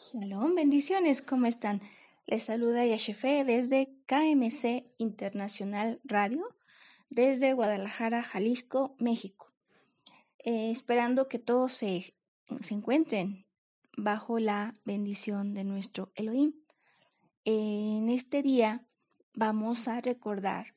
Shalom, 0.00 0.54
bendiciones, 0.54 1.20
¿cómo 1.20 1.44
están? 1.44 1.82
Les 2.26 2.44
saluda 2.44 2.86
Yashefe 2.86 3.44
desde 3.44 3.92
KMC 4.06 4.86
Internacional 4.96 6.00
Radio, 6.04 6.56
desde 7.10 7.52
Guadalajara, 7.52 8.22
Jalisco, 8.22 8.96
México. 8.98 9.52
Eh, 10.38 10.70
esperando 10.70 11.28
que 11.28 11.38
todos 11.38 11.74
se, 11.74 12.14
se, 12.62 12.74
encuentren 12.74 13.44
bajo 13.94 14.38
la 14.38 14.74
bendición 14.86 15.52
de 15.52 15.64
nuestro 15.64 16.12
Elohim. 16.14 16.54
en 17.44 18.08
este 18.08 18.40
día 18.40 18.86
vamos 19.34 19.86
a 19.86 20.00
recordar 20.00 20.74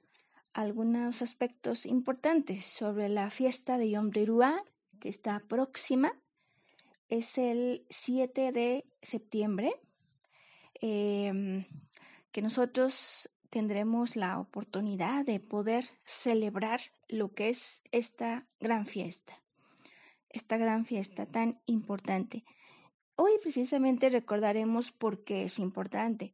algunos 0.51 1.21
aspectos 1.21 1.85
importantes 1.85 2.65
sobre 2.65 3.07
la 3.07 3.29
fiesta 3.31 3.77
de 3.77 3.89
Yom 3.91 4.11
Teruah, 4.11 4.59
que 4.99 5.07
está 5.07 5.39
próxima 5.47 6.11
es 7.09 7.37
el 7.37 7.85
7 7.89 8.51
de 8.51 8.85
septiembre, 9.01 9.73
em, 10.81 11.65
que 12.31 12.41
nosotros 12.41 13.29
tendremos 13.49 14.15
la 14.15 14.39
oportunidad 14.39 15.25
de 15.25 15.39
poder 15.39 15.87
celebrar 16.05 16.81
lo 17.07 17.33
que 17.33 17.49
es 17.49 17.83
esta 17.91 18.47
gran 18.59 18.87
fiesta, 18.87 19.43
esta 20.29 20.57
gran 20.57 20.85
fiesta 20.85 21.27
tan 21.27 21.61
importante. 21.67 22.43
Hoy 23.15 23.33
precisamente 23.43 24.09
recordaremos 24.09 24.91
por 24.91 25.23
qué 25.23 25.43
es 25.43 25.59
importante, 25.59 26.33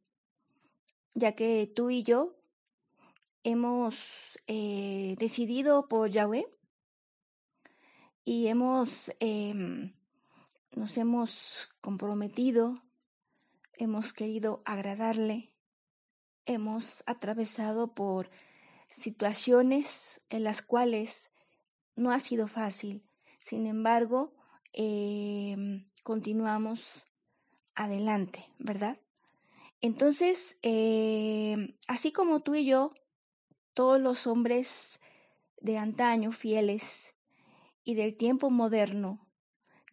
ya 1.13 1.33
que 1.33 1.69
tú 1.75 1.89
y 1.89 2.03
yo 2.03 2.37
hemos 3.43 4.39
eh, 4.47 5.15
decidido 5.19 5.89
por 5.89 6.09
Yahweh 6.09 6.47
y 8.23 8.47
hemos 8.47 9.13
eh, 9.19 9.91
nos 10.75 10.97
hemos 10.97 11.69
comprometido, 11.81 12.75
hemos 13.73 14.13
querido 14.13 14.61
agradarle, 14.65 15.51
hemos 16.45 17.03
atravesado 17.05 17.93
por 17.93 18.29
situaciones 18.87 20.21
en 20.29 20.43
las 20.43 20.61
cuales 20.61 21.31
no 21.95 22.11
ha 22.11 22.19
sido 22.19 22.47
fácil. 22.47 23.03
Sin 23.37 23.67
embargo, 23.67 24.33
eh, 24.73 25.85
continuamos 26.03 27.05
adelante, 27.75 28.45
¿verdad? 28.57 28.99
Entonces, 29.81 30.57
eh, 30.61 31.75
así 31.87 32.11
como 32.11 32.41
tú 32.41 32.55
y 32.55 32.65
yo, 32.65 32.93
todos 33.73 34.01
los 34.01 34.27
hombres 34.27 34.99
de 35.61 35.77
antaño 35.77 36.31
fieles 36.31 37.15
y 37.83 37.95
del 37.95 38.17
tiempo 38.17 38.49
moderno, 38.49 39.28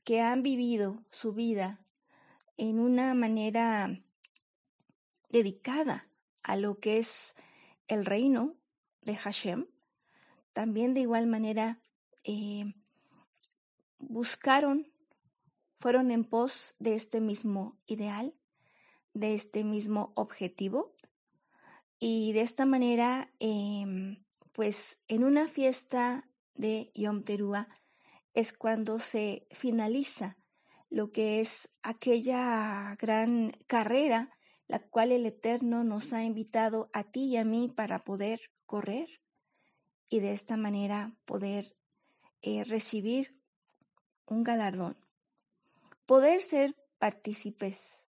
que 0.07 0.21
han 0.21 0.45
vivido 0.45 1.03
su 1.11 1.33
vida 1.33 1.81
en 2.57 2.79
una 2.79 3.13
manera 3.13 4.01
dedicada 5.31 6.09
a 6.45 6.55
lo 6.55 6.79
que 6.79 6.99
es 6.99 7.35
el 7.89 8.05
reino 8.05 8.55
de 9.03 9.17
Hashem, 9.17 9.67
también 10.53 10.95
de 10.95 11.01
igual 11.01 11.27
manera 11.27 11.81
eh, 12.23 12.73
buscaron, 13.99 14.87
fueron 15.81 16.13
en 16.13 16.23
pos 16.23 16.77
de 16.79 16.95
este 16.95 17.21
mismo 17.21 17.77
ideal, 17.89 18.33
de 19.13 19.35
este 19.35 19.65
mismo 19.65 20.13
objetivo, 20.15 20.95
y 21.99 22.33
de 22.33 22.43
esta 22.43 22.65
manera, 22.65 23.33
em, 23.41 24.23
pues 24.53 25.03
en 25.09 25.25
una 25.25 25.49
fiesta 25.49 26.29
de 26.55 26.93
Yom 26.95 27.25
Teruah, 27.25 27.67
es 28.37 28.53
cuando 28.53 28.99
se 28.99 29.49
finaliza 29.51 30.37
lo 30.91 31.11
que 31.11 31.41
es 31.41 31.71
aquella 31.83 32.95
gran 33.01 33.51
carrera 33.67 34.31
la 34.69 34.81
cual 34.81 35.11
el 35.11 35.25
Eterno 35.27 35.85
nos 35.85 36.13
ha 36.13 36.23
invitado 36.23 36.91
a 36.93 37.05
ti 37.05 37.25
y 37.25 37.37
a 37.39 37.45
mí 37.45 37.73
para 37.75 38.05
poder 38.05 38.51
correr 38.67 39.09
y 40.09 40.21
de 40.21 40.33
esta 40.33 40.57
manera 40.57 41.17
poder 41.25 41.77
eh, 42.43 42.65
recibir 42.65 43.41
un 44.27 44.43
galardón. 44.43 44.97
Poder 46.05 46.43
ser 46.43 46.77
partícipes, 46.99 48.07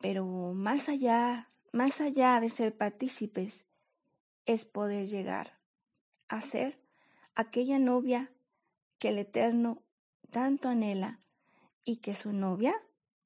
pero 0.00 0.24
más 0.54 0.88
allá, 0.88 1.50
más 1.72 2.00
allá 2.00 2.40
de 2.40 2.48
ser 2.48 2.76
partícipes, 2.76 3.66
es 4.46 4.64
poder 4.64 5.08
llegar 5.08 5.58
a 6.28 6.40
ser 6.40 6.80
aquella 7.34 7.78
novia 7.78 8.32
que 9.02 9.08
el 9.08 9.18
Eterno 9.18 9.82
tanto 10.30 10.68
anhela 10.68 11.18
y 11.84 11.96
que 11.96 12.14
su 12.14 12.32
novia 12.32 12.72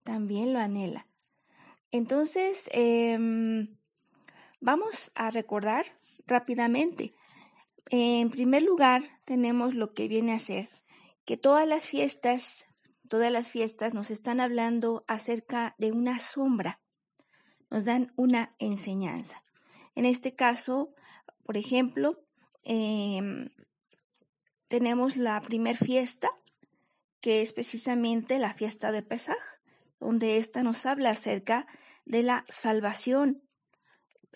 también 0.05 0.55
lo 0.55 0.59
anhela. 0.59 1.07
Entonces, 1.91 2.71
em, 2.73 3.77
vamos 4.59 5.13
a 5.15 5.31
recordar 5.31 5.85
rápidamente. 6.27 7.15
En 7.91 8.31
primer 8.31 8.63
lugar, 8.63 9.21
tenemos 9.27 9.75
lo 9.75 9.93
que 9.93 10.09
viene 10.09 10.33
a 10.33 10.39
ser 10.39 10.67
que 11.27 11.37
todas 11.37 11.69
las 11.69 11.85
fiestas, 11.87 12.65
todas 13.11 13.31
las 13.31 13.51
fiestas 13.51 13.93
nos 13.93 14.11
están 14.11 14.41
hablando 14.41 15.05
acerca 15.09 15.75
de 15.77 15.93
una 15.93 16.19
sombra, 16.19 16.81
nos 17.69 17.85
dan 17.85 18.15
una 18.17 18.57
enseñanza. 18.59 19.45
En 19.95 20.07
este 20.07 20.35
caso, 20.35 20.95
por 21.45 21.59
ejemplo, 21.59 22.25
eh, 22.65 23.51
tenemos 24.69 25.17
la 25.17 25.41
primer 25.41 25.77
fiesta, 25.77 26.31
que 27.21 27.43
es 27.43 27.53
precisamente 27.53 28.39
la 28.39 28.55
fiesta 28.55 28.93
de 28.93 29.03
Pesaj, 29.03 29.39
donde 30.01 30.37
esta 30.37 30.63
nos 30.63 30.87
habla 30.87 31.11
acerca 31.11 31.67
de 32.05 32.23
la 32.23 32.45
salvación. 32.49 33.43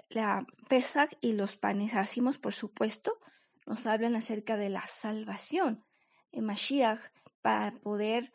La 0.08 0.46
Pesaj 0.68 1.10
y 1.20 1.32
los 1.32 1.56
panes 1.56 1.94
ácimos, 1.94 2.38
por 2.38 2.54
supuesto, 2.54 3.18
nos 3.66 3.86
hablan 3.86 4.16
acerca 4.16 4.56
de 4.56 4.70
la 4.70 4.86
salvación 4.86 5.84
en 6.32 6.44
Mashiach 6.44 7.00
para 7.42 7.72
poder 7.72 8.32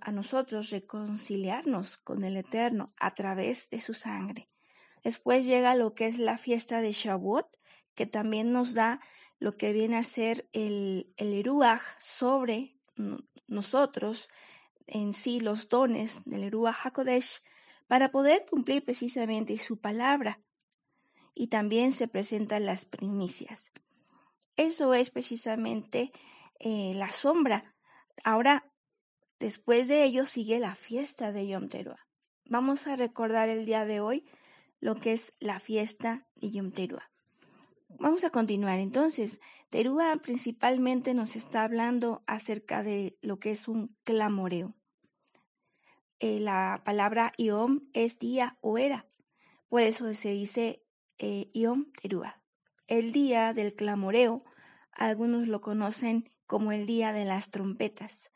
a 0.00 0.12
nosotros 0.12 0.70
reconciliarnos 0.70 1.96
con 1.96 2.24
el 2.24 2.36
Eterno 2.36 2.92
a 2.98 3.14
través 3.14 3.70
de 3.70 3.80
su 3.80 3.94
sangre. 3.94 4.50
Después 5.02 5.46
llega 5.46 5.74
lo 5.74 5.94
que 5.94 6.06
es 6.06 6.18
la 6.18 6.36
fiesta 6.36 6.82
de 6.82 6.92
Shavuot, 6.92 7.46
que 7.94 8.06
también 8.06 8.52
nos 8.52 8.74
da 8.74 9.00
lo 9.40 9.56
que 9.56 9.72
viene 9.72 9.96
a 9.96 10.02
ser 10.02 10.48
el, 10.52 11.12
el 11.16 11.44
sobre 11.98 12.76
nosotros, 13.48 14.28
en 14.86 15.12
sí 15.14 15.40
los 15.40 15.68
dones 15.68 16.22
del 16.26 16.44
Eruach 16.44 16.76
HaKodesh, 16.84 17.42
para 17.88 18.12
poder 18.12 18.46
cumplir 18.48 18.84
precisamente 18.84 19.58
su 19.58 19.80
palabra. 19.80 20.40
Y 21.34 21.48
también 21.48 21.92
se 21.92 22.06
presentan 22.06 22.66
las 22.66 22.84
primicias. 22.84 23.72
Eso 24.56 24.92
es 24.92 25.10
precisamente 25.10 26.12
eh, 26.58 26.92
la 26.94 27.10
sombra. 27.10 27.74
Ahora, 28.22 28.70
después 29.38 29.88
de 29.88 30.04
ello 30.04 30.26
sigue 30.26 30.60
la 30.60 30.74
fiesta 30.74 31.32
de 31.32 31.48
Yom 31.48 31.68
Teruah. 31.68 32.06
Vamos 32.44 32.86
a 32.86 32.96
recordar 32.96 33.48
el 33.48 33.64
día 33.64 33.86
de 33.86 34.00
hoy 34.00 34.26
lo 34.80 34.96
que 34.96 35.12
es 35.12 35.34
la 35.40 35.60
fiesta 35.60 36.26
de 36.34 36.50
Yom 36.50 36.72
Teruah. 36.72 37.10
Vamos 38.00 38.24
a 38.24 38.30
continuar. 38.30 38.78
Entonces, 38.78 39.42
Terúa 39.68 40.16
principalmente 40.22 41.12
nos 41.12 41.36
está 41.36 41.64
hablando 41.64 42.22
acerca 42.26 42.82
de 42.82 43.18
lo 43.20 43.38
que 43.38 43.50
es 43.50 43.68
un 43.68 43.94
clamoreo. 44.04 44.74
Eh, 46.18 46.40
la 46.40 46.80
palabra 46.82 47.34
Iom 47.36 47.90
es 47.92 48.18
día 48.18 48.56
o 48.62 48.78
era. 48.78 49.06
Por 49.68 49.82
eso 49.82 50.14
se 50.14 50.30
dice 50.30 50.82
eh, 51.18 51.50
Iom 51.52 51.92
Terúa. 52.00 52.40
El 52.86 53.12
día 53.12 53.52
del 53.52 53.74
clamoreo, 53.74 54.38
algunos 54.92 55.46
lo 55.46 55.60
conocen 55.60 56.30
como 56.46 56.72
el 56.72 56.86
día 56.86 57.12
de 57.12 57.26
las 57.26 57.50
trompetas. 57.50 58.32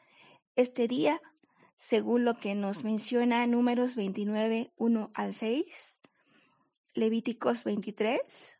Este 0.56 0.88
día, 0.88 1.22
según 1.76 2.26
lo 2.26 2.36
que 2.38 2.54
nos 2.54 2.84
menciona 2.84 3.46
Números 3.46 3.96
29, 3.96 4.74
1 4.76 5.10
al 5.14 5.32
6, 5.32 6.00
Levíticos 6.92 7.64
23, 7.64 8.58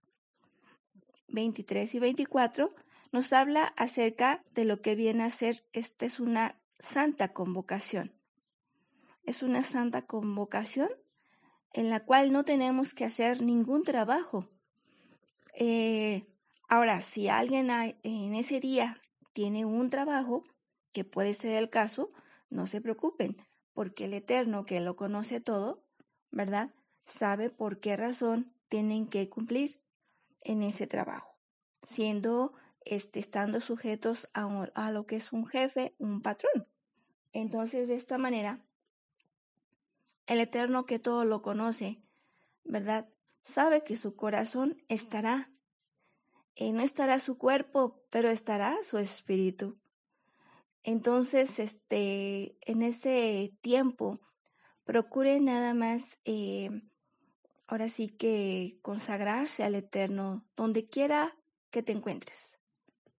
23 1.35 1.95
y 1.95 1.99
24 1.99 2.69
nos 3.13 3.33
habla 3.33 3.67
acerca 3.77 4.43
de 4.55 4.65
lo 4.65 4.81
que 4.81 4.95
viene 4.95 5.25
a 5.25 5.31
ser, 5.31 5.65
esta 5.73 6.07
es 6.07 6.19
una 6.19 6.59
santa 6.79 7.33
convocación. 7.33 8.13
Es 9.25 9.43
una 9.43 9.63
santa 9.63 10.03
convocación 10.03 10.89
en 11.73 11.91
la 11.91 12.01
cual 12.01 12.33
no 12.33 12.45
tenemos 12.45 12.95
que 12.95 13.05
hacer 13.05 13.43
ningún 13.43 13.83
trabajo. 13.83 14.49
Eh, 15.55 16.27
ahora, 16.69 17.01
si 17.01 17.29
alguien 17.29 17.71
en 17.71 18.35
ese 18.35 18.61
día 18.61 19.01
tiene 19.33 19.65
un 19.65 19.91
trabajo, 19.91 20.43
que 20.93 21.05
puede 21.05 21.35
ser 21.35 21.55
el 21.55 21.71
caso, 21.71 22.13
no 22.51 22.67
se 22.67 22.81
preocupen, 22.81 23.37
porque 23.73 24.05
el 24.05 24.15
Eterno, 24.15 24.65
que 24.65 24.81
lo 24.81 24.97
conoce 24.97 25.41
todo, 25.41 25.85
¿verdad? 26.31 26.73
Sabe 27.05 27.51
por 27.51 27.81
qué 27.81 27.97
razón 27.97 28.53
tienen 28.69 29.07
que 29.09 29.29
cumplir 29.29 29.84
en 30.45 30.63
ese 30.63 30.87
trabajo, 30.87 31.37
siendo, 31.83 32.53
este, 32.85 33.19
estando 33.19 33.61
sujetos 33.61 34.29
a, 34.35 34.69
a 34.75 34.93
lo 34.93 35.07
que 35.07 35.17
es 35.17 35.33
un 35.33 35.47
jefe, 35.47 35.95
un 35.99 36.23
patrón. 36.23 36.69
Entonces, 37.33 37.89
de 37.89 37.97
esta 37.97 38.17
manera, 38.19 38.65
el 40.27 40.41
Eterno 40.41 40.87
que 40.87 40.99
todo 40.99 41.25
lo 41.25 41.43
conoce, 41.43 42.01
¿verdad? 42.65 43.09
Sabe 43.43 43.83
que 43.83 43.97
su 43.97 44.15
corazón 44.17 44.83
estará. 44.89 45.51
y 46.55 46.73
no 46.73 46.83
estará 46.83 47.19
su 47.19 47.37
cuerpo, 47.37 48.05
pero 48.11 48.31
estará 48.31 48.77
su 48.85 48.99
espíritu. 48.99 49.77
Entonces, 50.85 51.59
este, 51.59 52.57
en 52.61 52.83
ese 52.83 53.53
tiempo, 53.61 54.21
procure 54.85 55.41
nada 55.41 55.75
más, 55.75 56.21
eh, 56.25 56.71
ahora 57.75 57.89
sí 57.89 58.09
que 58.09 58.79
consagrarse 58.83 59.65
al 59.65 59.75
Eterno, 59.75 60.47
donde 60.57 60.89
quiera 60.89 61.37
que 61.71 61.83
te 61.83 61.91
encuentres, 61.91 62.61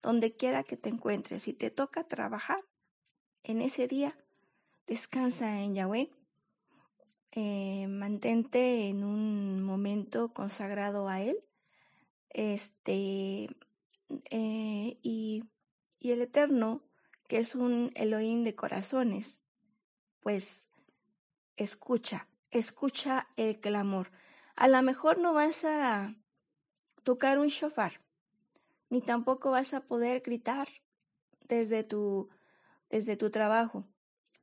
donde 0.01 0.37
quiera 0.37 0.63
que 0.63 0.77
te 0.77 0.87
encuentres. 0.87 1.43
Si 1.43 1.51
te 1.51 1.71
toca 1.71 2.07
trabajar 2.07 2.59
en 3.43 3.61
ese 3.61 3.89
día, 3.89 4.17
descansa 4.87 5.59
en 5.61 5.75
Yahweh 5.75 6.09
eh, 7.33 7.87
mantente 7.89 8.87
en 8.87 9.03
un 9.03 9.61
momento 9.61 10.33
consagrado 10.33 11.09
a 11.09 11.21
Él. 11.21 11.37
Este, 12.29 13.49
eh, 14.29 14.99
y, 15.03 15.43
y 15.99 16.11
el 16.11 16.21
Eterno, 16.21 16.81
que 17.27 17.39
es 17.39 17.55
un 17.55 17.91
Elohim 17.95 18.45
de 18.45 18.55
corazones, 18.55 19.41
pues 20.21 20.69
escucha, 21.57 22.29
escucha 22.51 23.27
el 23.35 23.59
clamor. 23.59 24.11
A 24.55 24.67
lo 24.67 24.81
mejor 24.81 25.17
no 25.17 25.33
vas 25.33 25.65
a 25.65 26.15
tocar 27.03 27.39
un 27.39 27.47
shofar, 27.47 28.01
ni 28.89 29.01
tampoco 29.01 29.51
vas 29.51 29.73
a 29.73 29.81
poder 29.81 30.21
gritar 30.21 30.67
desde 31.47 31.83
tu, 31.83 32.29
desde 32.89 33.17
tu 33.17 33.29
trabajo, 33.29 33.87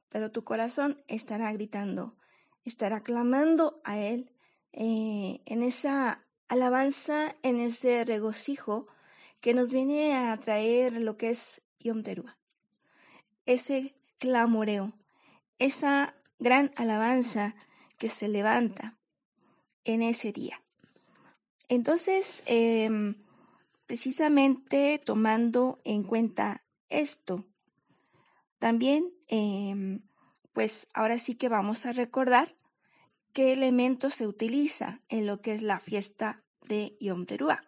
pero 0.09 0.31
tu 0.31 0.45
corazón 0.45 1.03
estará 1.09 1.53
gritando 1.53 2.17
estará 2.65 3.03
clamando 3.03 3.81
a 3.85 3.99
Él 3.99 4.33
eh, 4.73 5.41
en 5.47 5.63
esa 5.63 6.25
alabanza, 6.49 7.35
en 7.43 7.61
ese 7.61 8.05
regocijo 8.05 8.87
que 9.41 9.55
nos 9.55 9.73
viene 9.73 10.15
a 10.17 10.37
traer 10.39 10.93
lo 10.95 11.17
que 11.17 11.31
es 11.31 11.63
Yom 11.81 12.03
Teruah. 12.03 12.39
Ese 13.47 13.97
clamoreo, 14.19 14.93
esa 15.59 16.15
gran 16.39 16.73
alabanza 16.77 17.57
que 17.99 18.09
se 18.09 18.29
levanta 18.29 18.99
en 19.85 20.03
ese 20.03 20.33
día. 20.33 20.63
Entonces, 21.69 22.43
em, 22.47 23.17
precisamente 23.87 25.01
tomando 25.05 25.81
en 25.85 26.03
cuenta 26.03 26.65
esto, 26.89 27.47
también 28.59 29.13
em, 29.29 30.03
pues 30.53 30.89
ahora 30.93 31.19
sí 31.19 31.35
que 31.35 31.49
vamos 31.49 31.87
a 31.87 31.93
recordar 31.93 32.57
qué 33.33 33.53
elemento 33.53 34.11
se 34.11 34.27
utiliza 34.27 35.01
en 35.09 35.27
lo 35.27 35.41
que 35.41 35.55
es 35.55 35.63
la 35.63 35.81
fiesta 35.81 36.45
de 36.69 36.97
Yom 37.01 37.27
Teruah. 37.27 37.65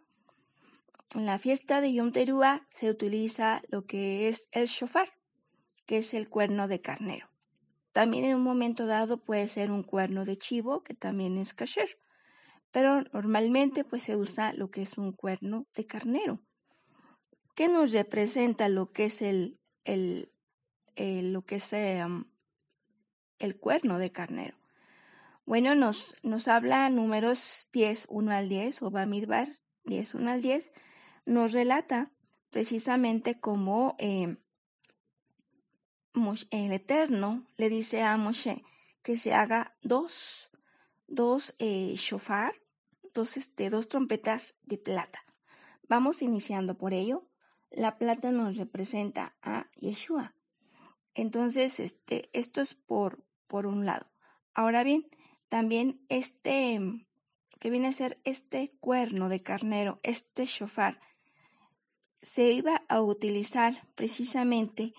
En 1.14 1.26
la 1.26 1.38
fiesta 1.38 1.80
de 1.80 1.92
Yom 1.92 2.12
Teruah 2.12 2.66
se 2.70 2.90
utiliza 2.90 3.62
lo 3.68 3.86
que 3.86 4.28
es 4.28 4.48
el 4.52 4.66
shofar, 4.66 5.12
que 5.86 5.98
es 5.98 6.14
el 6.14 6.28
cuerno 6.28 6.68
de 6.68 6.80
carnero. 6.80 7.33
También 7.94 8.24
en 8.24 8.34
un 8.34 8.42
momento 8.42 8.86
dado 8.86 9.18
puede 9.18 9.46
ser 9.46 9.70
un 9.70 9.84
cuerno 9.84 10.24
de 10.24 10.36
chivo, 10.36 10.82
que 10.82 10.94
también 10.94 11.38
es 11.38 11.54
kasher, 11.54 11.96
pero 12.72 13.02
normalmente 13.12 13.84
pues 13.84 14.02
se 14.02 14.16
usa 14.16 14.52
lo 14.52 14.72
que 14.72 14.82
es 14.82 14.98
un 14.98 15.12
cuerno 15.12 15.68
de 15.76 15.86
carnero. 15.86 16.40
¿Qué 17.54 17.68
nos 17.68 17.92
representa 17.92 18.68
lo 18.68 18.90
que 18.90 19.04
es 19.04 19.22
el, 19.22 19.60
el, 19.84 20.28
lo 20.96 21.42
que 21.42 21.54
es 21.54 21.72
em, 21.72 22.24
el 23.38 23.56
cuerno 23.56 23.98
de 23.98 24.10
carnero. 24.10 24.56
Bueno, 25.46 25.76
nos, 25.76 26.16
nos 26.24 26.48
habla 26.48 26.90
números 26.90 27.68
10, 27.72 28.06
1 28.08 28.32
al 28.32 28.48
10, 28.48 28.82
o 28.82 28.90
Bamidbar 28.90 29.60
10, 29.84 30.14
1 30.14 30.32
al 30.32 30.42
10, 30.42 30.72
nos 31.26 31.52
relata 31.52 32.10
precisamente 32.50 33.38
cómo 33.38 33.94
eh, 34.00 34.36
el 36.50 36.72
Eterno 36.72 37.46
le 37.56 37.68
dice 37.68 38.02
a 38.02 38.16
Moshe 38.16 38.62
que 39.02 39.16
se 39.16 39.34
haga 39.34 39.76
dos, 39.82 40.50
dos 41.06 41.54
eh, 41.58 41.94
shofar, 41.96 42.54
dos, 43.12 43.36
este, 43.36 43.68
dos 43.68 43.88
trompetas 43.88 44.56
de 44.62 44.78
plata. 44.78 45.24
Vamos 45.88 46.22
iniciando 46.22 46.78
por 46.78 46.94
ello. 46.94 47.28
La 47.70 47.98
plata 47.98 48.30
nos 48.30 48.56
representa 48.56 49.36
a 49.42 49.70
Yeshua. 49.76 50.34
Entonces, 51.14 51.80
este, 51.80 52.30
esto 52.32 52.60
es 52.60 52.74
por, 52.74 53.24
por 53.46 53.66
un 53.66 53.84
lado. 53.84 54.06
Ahora 54.54 54.84
bien, 54.84 55.08
también 55.48 56.04
este, 56.08 56.80
que 57.58 57.70
viene 57.70 57.88
a 57.88 57.92
ser 57.92 58.20
este 58.24 58.72
cuerno 58.80 59.28
de 59.28 59.42
carnero, 59.42 60.00
este 60.02 60.46
shofar, 60.46 61.00
se 62.22 62.52
iba 62.52 62.84
a 62.88 63.02
utilizar 63.02 63.86
precisamente 63.94 64.94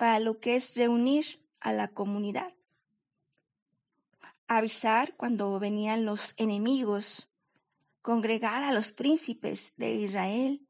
para 0.00 0.18
lo 0.18 0.40
que 0.40 0.56
es 0.56 0.76
reunir 0.76 1.44
a 1.60 1.74
la 1.74 1.88
comunidad. 1.88 2.54
Avisar 4.48 5.14
cuando 5.14 5.58
venían 5.60 6.06
los 6.06 6.32
enemigos, 6.38 7.28
congregar 8.00 8.64
a 8.64 8.72
los 8.72 8.92
príncipes 8.92 9.74
de 9.76 9.92
Israel 9.92 10.66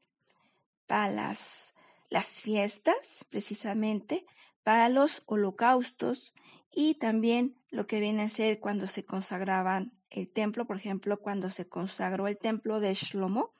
para 0.85 1.09
las, 1.09 1.73
las 2.09 2.41
fiestas, 2.41 3.25
precisamente, 3.29 4.25
para 4.63 4.89
los 4.89 5.23
holocaustos 5.27 6.33
y 6.69 6.95
también 6.95 7.55
lo 7.69 7.87
que 7.87 8.01
viene 8.01 8.23
a 8.23 8.29
ser 8.29 8.59
cuando 8.59 8.85
se 8.85 9.05
consagraban 9.05 9.93
el 10.09 10.29
templo, 10.29 10.67
por 10.67 10.75
ejemplo, 10.75 11.21
cuando 11.21 11.51
se 11.51 11.69
consagró 11.69 12.27
el 12.27 12.37
templo 12.37 12.81
de 12.81 12.93
Shlomo, 12.95 13.53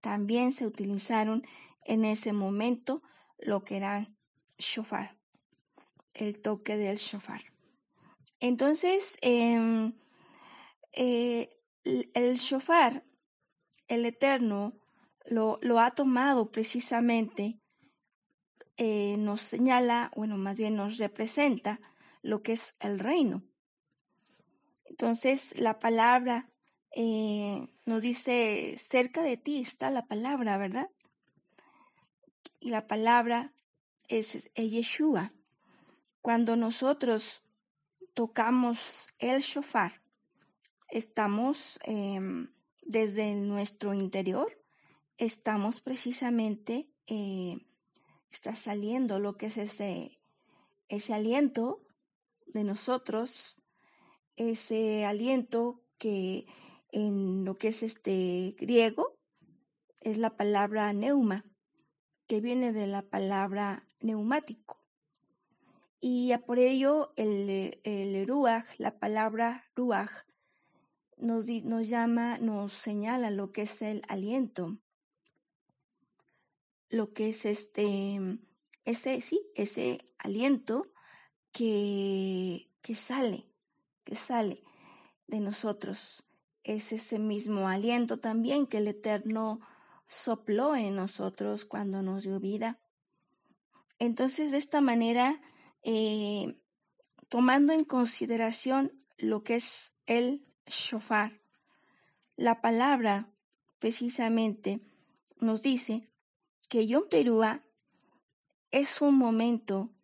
también 0.00 0.50
se 0.50 0.66
utilizaron 0.66 1.46
en 1.84 2.04
ese 2.04 2.32
momento 2.32 3.04
lo 3.38 3.62
que 3.62 3.76
era 3.76 4.08
shofar, 4.62 5.18
el 6.14 6.40
toque 6.40 6.76
del 6.76 6.96
shofar. 6.96 7.42
Entonces, 8.40 9.18
em, 9.20 9.94
eh, 10.92 11.50
el 11.84 12.36
shofar, 12.36 13.04
el 13.88 14.04
Eterno, 14.06 14.78
lo, 15.26 15.78
ha 15.78 15.92
tomado 15.92 16.50
precisamente 16.50 17.60
eh, 18.76 19.16
nos 19.18 19.42
señala, 19.42 20.10
bueno, 20.16 20.36
más 20.36 20.56
bien 20.56 20.74
nos 20.74 20.98
representa 20.98 21.80
lo 22.22 22.42
que 22.42 22.52
es 22.52 22.74
el 22.80 22.98
reino. 22.98 23.44
Entonces, 24.84 25.58
la 25.58 25.78
palabra 25.78 26.50
eh, 26.94 27.68
nos 27.84 28.02
dice, 28.02 28.74
cerca 28.78 29.22
de 29.22 29.36
ti 29.36 29.60
está 29.60 29.90
la 29.90 30.06
palabra, 30.06 30.56
¿verdad? 30.56 30.90
Y 32.58 32.70
la 32.70 32.86
palabra 32.86 33.54
es, 34.08 34.50
Yeshua. 34.54 35.32
Cuando 36.20 36.56
nosotros 36.56 37.42
tocamos 38.14 39.12
el 39.18 39.40
shofar, 39.42 40.02
estamos 40.88 41.78
em, 41.84 42.52
desde 42.82 43.34
nuestro 43.34 43.94
interior, 43.94 44.58
estamos 45.18 45.80
precisamente 45.80 46.88
eh, 47.06 47.66
está 48.30 48.54
saliendo 48.54 49.18
lo 49.18 49.36
que 49.36 49.46
es 49.46 49.58
ese, 49.58 50.18
ese 50.88 51.14
aliento 51.14 51.82
de 52.46 52.64
nosotros, 52.64 53.58
ese 54.36 55.04
aliento 55.04 55.82
que 55.98 56.46
en 56.90 57.44
lo 57.44 57.58
que 57.58 57.68
es 57.68 57.82
este 57.82 58.54
griego 58.58 59.18
es 60.00 60.18
la 60.18 60.36
palabra 60.36 60.92
neuma, 60.92 61.44
que 62.32 62.40
viene 62.40 62.72
de 62.72 62.86
la 62.86 63.02
palabra 63.02 63.86
neumático. 64.00 64.80
Y 66.00 66.34
por 66.46 66.58
ello 66.58 67.12
el, 67.16 67.78
el 67.84 68.26
ruach, 68.26 68.64
la 68.78 68.98
palabra 68.98 69.66
ruach, 69.76 70.08
nos, 71.18 71.46
nos 71.46 71.88
llama, 71.88 72.38
nos 72.38 72.72
señala 72.72 73.28
lo 73.28 73.52
que 73.52 73.60
es 73.60 73.82
el 73.82 74.00
aliento 74.08 74.78
lo 76.88 77.12
que 77.12 77.28
es 77.28 77.44
este, 77.44 78.18
ese, 78.86 79.20
sí, 79.20 79.42
ese 79.54 79.98
aliento 80.16 80.84
que, 81.52 82.70
que 82.80 82.94
sale, 82.94 83.44
que 84.04 84.16
sale 84.16 84.64
de 85.26 85.40
nosotros. 85.40 86.24
Es 86.64 86.94
ese 86.94 87.18
mismo 87.18 87.68
aliento 87.68 88.20
también 88.20 88.66
que 88.66 88.78
el 88.78 88.88
Eterno 88.88 89.60
sopló 90.12 90.76
en 90.76 90.94
nosotros 90.94 91.64
cuando 91.64 92.02
nos 92.02 92.24
dio 92.24 92.38
vida. 92.38 92.78
Entonces, 93.98 94.52
de 94.52 94.58
esta 94.58 94.82
manera, 94.82 95.40
eh, 95.82 96.60
tomando 97.30 97.72
en 97.72 97.84
consideración 97.84 98.92
lo 99.16 99.42
que 99.42 99.54
es 99.54 99.94
el 100.04 100.46
shofar, 100.66 101.40
la 102.36 102.60
palabra 102.60 103.32
precisamente 103.78 104.82
nos 105.40 105.62
dice 105.62 106.10
que 106.68 106.86
Yom 106.86 107.08
Teruah 107.08 107.64
es 108.70 109.00
un 109.00 109.16
momento 109.16 109.94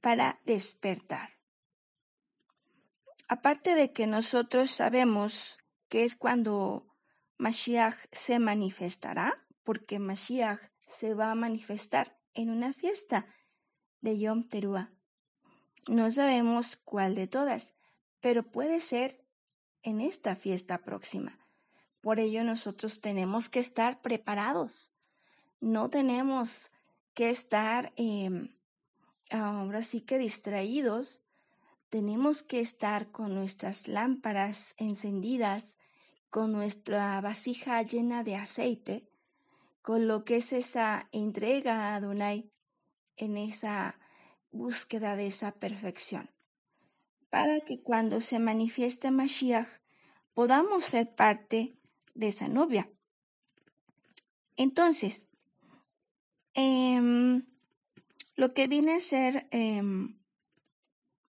para 0.00 0.40
despertar. 0.44 1.36
aparte 3.30 3.74
de 3.74 3.92
que 3.92 4.06
nosotros 4.06 4.70
sabemos 4.70 5.58
que 5.90 6.04
es 6.04 6.16
cuando 6.16 6.87
Mashiach 7.38 7.96
se 8.12 8.38
manifestará, 8.38 9.46
porque 9.64 9.98
Mashiach 9.98 10.60
se 10.86 11.14
va 11.14 11.30
a 11.30 11.34
manifestar 11.34 12.18
en 12.34 12.50
una 12.50 12.72
fiesta 12.72 13.26
de 14.00 14.18
Yom 14.18 14.48
Teruah. 14.48 14.90
No 15.88 16.10
sabemos 16.10 16.76
cuál 16.84 17.14
de 17.14 17.26
todas, 17.26 17.74
pero 18.20 18.42
puede 18.42 18.80
ser 18.80 19.24
en 19.82 20.00
esta 20.00 20.36
fiesta 20.36 20.78
próxima. 20.78 21.38
Por 22.00 22.20
ello 22.20 22.44
nosotros 22.44 23.00
tenemos 23.00 23.48
que 23.48 23.60
estar 23.60 24.02
preparados. 24.02 24.92
No 25.60 25.90
tenemos 25.90 26.72
que 27.14 27.30
estar 27.30 27.92
em, 27.96 28.54
ahora 29.30 29.82
sí 29.82 30.00
que 30.02 30.18
distraídos. 30.18 31.20
Tenemos 31.88 32.42
que 32.42 32.60
estar 32.60 33.10
con 33.10 33.34
nuestras 33.34 33.88
lámparas 33.88 34.74
encendidas, 34.76 35.77
con 36.30 36.52
nuestra 36.52 37.20
vasija 37.20 37.82
llena 37.82 38.22
de 38.22 38.36
aceite, 38.36 39.08
con 39.82 40.06
lo 40.06 40.24
que 40.24 40.36
es 40.36 40.52
esa 40.52 41.08
entrega 41.12 41.88
a 41.88 41.96
Adonai 41.96 42.50
en 43.16 43.36
esa 43.36 43.98
búsqueda 44.50 45.16
de 45.16 45.26
esa 45.26 45.52
perfección, 45.52 46.30
para 47.30 47.60
que 47.60 47.82
cuando 47.82 48.20
se 48.20 48.38
manifieste 48.38 49.10
Mashiach 49.10 49.68
podamos 50.34 50.84
ser 50.84 51.14
parte 51.14 51.76
de 52.14 52.28
esa 52.28 52.48
novia. 52.48 52.90
Entonces, 54.56 55.28
em, 56.54 57.46
lo 58.36 58.52
que 58.54 58.66
viene 58.68 58.94
a 58.94 59.00
ser 59.00 59.48
em, 59.50 60.18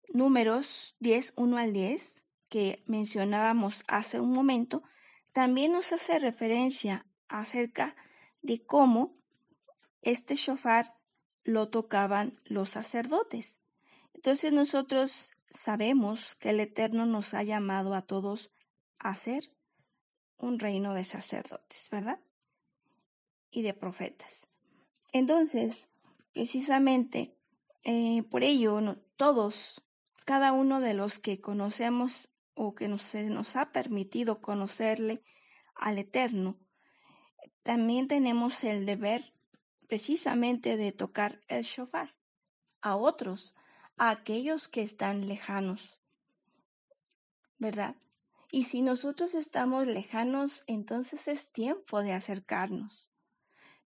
números 0.08 0.96
10, 1.00 1.34
1 1.36 1.58
al 1.58 1.72
10, 1.72 2.24
que 2.48 2.82
mencionábamos 2.86 3.84
hace 3.88 4.20
un 4.20 4.32
momento, 4.32 4.82
también 5.32 5.72
nos 5.72 5.92
hace 5.92 6.18
referencia 6.18 7.06
acerca 7.28 7.94
de 8.42 8.64
cómo 8.64 9.12
este 10.02 10.34
shofar 10.34 10.94
lo 11.44 11.68
tocaban 11.68 12.40
los 12.44 12.70
sacerdotes. 12.70 13.58
Entonces 14.14 14.52
nosotros 14.52 15.34
sabemos 15.50 16.34
que 16.36 16.50
el 16.50 16.60
Eterno 16.60 17.06
nos 17.06 17.34
ha 17.34 17.42
llamado 17.42 17.94
a 17.94 18.02
todos 18.02 18.52
a 18.98 19.14
ser 19.14 19.52
un 20.38 20.58
reino 20.58 20.94
de 20.94 21.04
sacerdotes, 21.04 21.88
¿verdad? 21.90 22.20
Y 23.50 23.62
de 23.62 23.74
profetas. 23.74 24.46
Entonces, 25.12 25.88
precisamente, 26.32 27.34
eh, 27.84 28.22
por 28.30 28.44
ello, 28.44 28.96
todos, 29.16 29.82
cada 30.24 30.52
uno 30.52 30.80
de 30.80 30.94
los 30.94 31.18
que 31.18 31.40
conocemos 31.40 32.28
o 32.58 32.74
que 32.74 32.88
nos, 32.88 33.02
se 33.02 33.30
nos 33.30 33.54
ha 33.56 33.70
permitido 33.70 34.40
conocerle 34.40 35.22
al 35.76 35.98
Eterno, 35.98 36.58
también 37.62 38.08
tenemos 38.08 38.64
el 38.64 38.84
deber 38.84 39.32
precisamente 39.86 40.76
de 40.76 40.92
tocar 40.92 41.40
el 41.48 41.62
shofar 41.62 42.16
a 42.80 42.96
otros, 42.96 43.54
a 43.96 44.10
aquellos 44.10 44.68
que 44.68 44.82
están 44.82 45.28
lejanos, 45.28 46.00
¿verdad? 47.58 47.96
Y 48.50 48.64
si 48.64 48.82
nosotros 48.82 49.34
estamos 49.34 49.86
lejanos, 49.86 50.64
entonces 50.66 51.28
es 51.28 51.52
tiempo 51.52 52.02
de 52.02 52.12
acercarnos. 52.12 53.10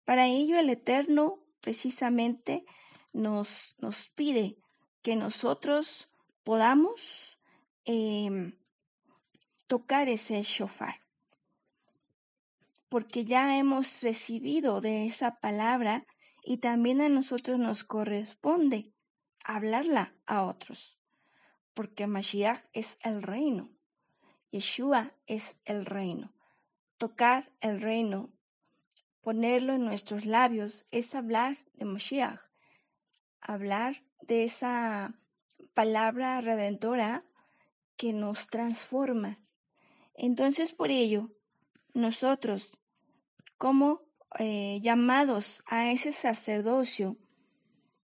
Para 0.05 0.27
ello 0.27 0.57
el 0.59 0.69
Eterno 0.69 1.39
precisamente 1.59 2.65
nos, 3.13 3.75
nos 3.79 4.09
pide 4.09 4.57
que 5.01 5.15
nosotros 5.15 6.09
podamos 6.43 7.37
em, 7.85 8.53
tocar 9.71 10.09
ese 10.09 10.43
shofar 10.43 10.95
porque 12.91 13.23
ya 13.23 13.57
hemos 13.57 14.03
recibido 14.03 14.81
de 14.81 15.05
esa 15.05 15.39
palabra 15.39 16.05
y 16.43 16.57
también 16.57 16.99
a 16.99 17.07
nosotros 17.07 17.57
nos 17.57 17.85
corresponde 17.85 18.91
hablarla 19.45 20.13
a 20.25 20.43
otros, 20.43 20.99
porque 21.73 22.05
Mashiach 22.05 22.65
es 22.73 22.99
el 23.01 23.21
reino, 23.21 23.69
Yeshua 24.51 25.13
es 25.25 25.57
el 25.63 25.85
reino. 25.85 26.33
Tocar 26.97 27.53
el 27.61 27.79
reino, 27.79 28.29
ponerlo 29.21 29.71
en 29.71 29.85
nuestros 29.85 30.25
labios, 30.25 30.85
es 30.91 31.15
hablar 31.15 31.55
de 31.75 31.85
Mashiach, 31.85 32.41
hablar 33.39 34.03
de 34.19 34.43
esa 34.43 35.13
palabra 35.73 36.41
redentora 36.41 37.23
que 37.95 38.11
nos 38.11 38.47
transforma. 38.47 39.39
Entonces, 40.15 40.73
por 40.73 40.91
ello, 40.91 41.31
nosotros 41.93 42.77
como 43.57 44.01
eh, 44.39 44.79
llamados 44.81 45.63
a 45.65 45.91
ese 45.91 46.11
sacerdocio, 46.13 47.17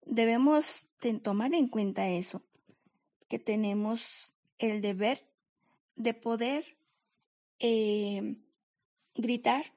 debemos 0.05 0.89
tomar 1.23 1.55
en 1.55 1.69
cuenta 1.69 2.09
eso, 2.09 2.43
que 3.29 3.39
tenemos 3.39 4.35
el 4.59 4.81
deber 4.81 5.27
de 5.97 6.15
poder 6.15 6.79
eh, 7.59 8.37
gritar 9.15 9.75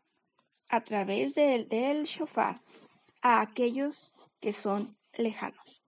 a 0.68 0.84
través 0.84 1.36
del, 1.36 1.68
del 1.68 2.04
shofar 2.04 2.62
a 3.22 3.42
aquellos 3.42 4.16
que 4.40 4.54
son 4.54 4.98
lejanos. 5.14 5.84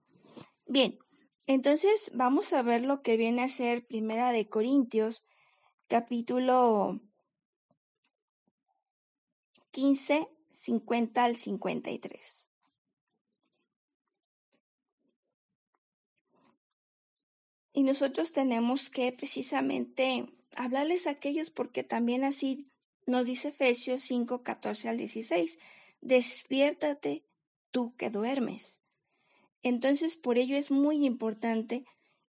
Bien, 0.66 0.98
entonces 1.46 2.10
vamos 2.14 2.52
a 2.52 2.62
ver 2.62 2.82
lo 2.82 3.02
que 3.02 3.16
viene 3.16 3.42
a 3.42 3.48
ser 3.48 3.86
Primera 3.86 4.32
de 4.32 4.48
Corintios, 4.48 5.24
capítulo 5.88 7.00
15, 9.72 10.28
50 10.50 11.24
al 11.24 11.36
53. 11.36 12.48
Y 17.74 17.82
nosotros 17.84 18.32
tenemos 18.32 18.90
que 18.90 19.12
precisamente 19.12 20.26
hablarles 20.54 21.06
a 21.06 21.10
aquellos 21.10 21.50
porque 21.50 21.82
también 21.82 22.24
así 22.24 22.68
nos 23.06 23.26
dice 23.26 23.48
Efesios 23.48 24.02
5, 24.02 24.42
14 24.42 24.88
al 24.88 24.98
16, 24.98 25.58
despiértate 26.00 27.24
tú 27.70 27.94
que 27.96 28.10
duermes. 28.10 28.80
Entonces, 29.62 30.16
por 30.16 30.38
ello 30.38 30.56
es 30.56 30.70
muy 30.70 31.06
importante 31.06 31.84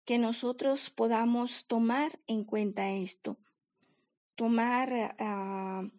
que 0.04 0.18
nosotros 0.18 0.90
podamos 0.90 1.66
tomar 1.66 2.18
en 2.26 2.44
cuenta 2.44 2.90
esto, 2.90 3.38
tomar 4.34 5.14
uh, 5.20 5.90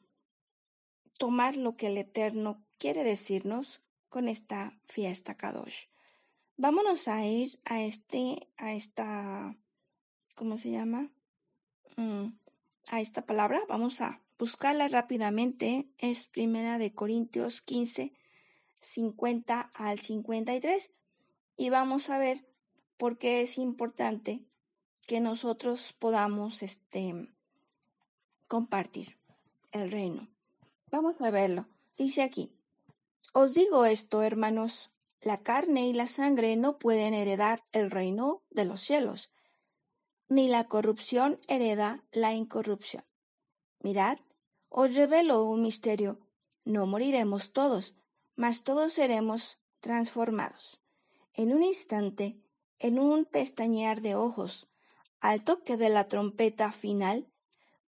tomar 1.21 1.55
lo 1.55 1.77
que 1.77 1.85
el 1.85 1.99
Eterno 1.99 2.65
quiere 2.79 3.03
decirnos 3.03 3.79
con 4.09 4.27
esta 4.27 4.75
fiesta 4.85 5.37
Kadosh. 5.37 5.85
Vámonos 6.57 7.07
a 7.07 7.23
ir 7.27 7.59
a 7.63 7.83
este, 7.83 8.49
a 8.57 8.73
esta, 8.73 9.55
¿cómo 10.33 10.57
se 10.57 10.71
llama? 10.71 11.11
Mm, 11.95 12.33
a 12.87 13.01
esta 13.01 13.23
palabra. 13.23 13.61
Vamos 13.69 14.01
a 14.01 14.19
buscarla 14.39 14.87
rápidamente. 14.87 15.87
Es 15.99 16.25
primera 16.25 16.79
de 16.79 16.91
Corintios 16.91 17.61
15, 17.61 18.13
50 18.79 19.61
al 19.75 19.99
53. 19.99 20.91
Y 21.55 21.69
vamos 21.69 22.09
a 22.09 22.17
ver 22.17 22.47
por 23.01 23.17
qué 23.17 23.41
es 23.41 23.57
importante 23.57 24.45
que 25.07 25.21
nosotros 25.21 25.95
podamos 25.97 26.61
este, 26.61 27.33
compartir 28.47 29.17
el 29.71 29.89
reino. 29.89 30.29
Vamos 30.91 31.19
a 31.19 31.31
verlo. 31.31 31.65
Dice 31.97 32.21
aquí, 32.21 32.51
os 33.33 33.55
digo 33.55 33.85
esto, 33.85 34.21
hermanos, 34.21 34.91
la 35.19 35.37
carne 35.39 35.87
y 35.87 35.93
la 35.93 36.05
sangre 36.05 36.55
no 36.57 36.77
pueden 36.77 37.15
heredar 37.15 37.63
el 37.71 37.89
reino 37.89 38.43
de 38.51 38.65
los 38.65 38.81
cielos, 38.81 39.31
ni 40.29 40.47
la 40.47 40.67
corrupción 40.67 41.39
hereda 41.47 42.03
la 42.11 42.35
incorrupción. 42.35 43.03
Mirad, 43.79 44.19
os 44.69 44.93
revelo 44.93 45.43
un 45.45 45.63
misterio, 45.63 46.19
no 46.65 46.85
moriremos 46.85 47.51
todos, 47.51 47.95
mas 48.35 48.63
todos 48.63 48.93
seremos 48.93 49.57
transformados. 49.79 50.83
En 51.33 51.51
un 51.51 51.63
instante, 51.63 52.37
en 52.81 52.97
un 52.97 53.25
pestañear 53.25 54.01
de 54.01 54.15
ojos, 54.15 54.67
al 55.19 55.43
toque 55.43 55.77
de 55.77 55.89
la 55.89 56.07
trompeta 56.07 56.71
final, 56.71 57.27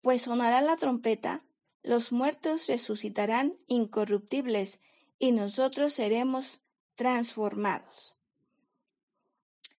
pues 0.02 0.22
sonará 0.22 0.60
la 0.60 0.76
trompeta 0.76 1.42
los 1.82 2.12
muertos 2.12 2.68
resucitarán 2.68 3.56
incorruptibles 3.66 4.80
y 5.18 5.32
nosotros 5.32 5.94
seremos 5.94 6.60
transformados. 6.94 8.16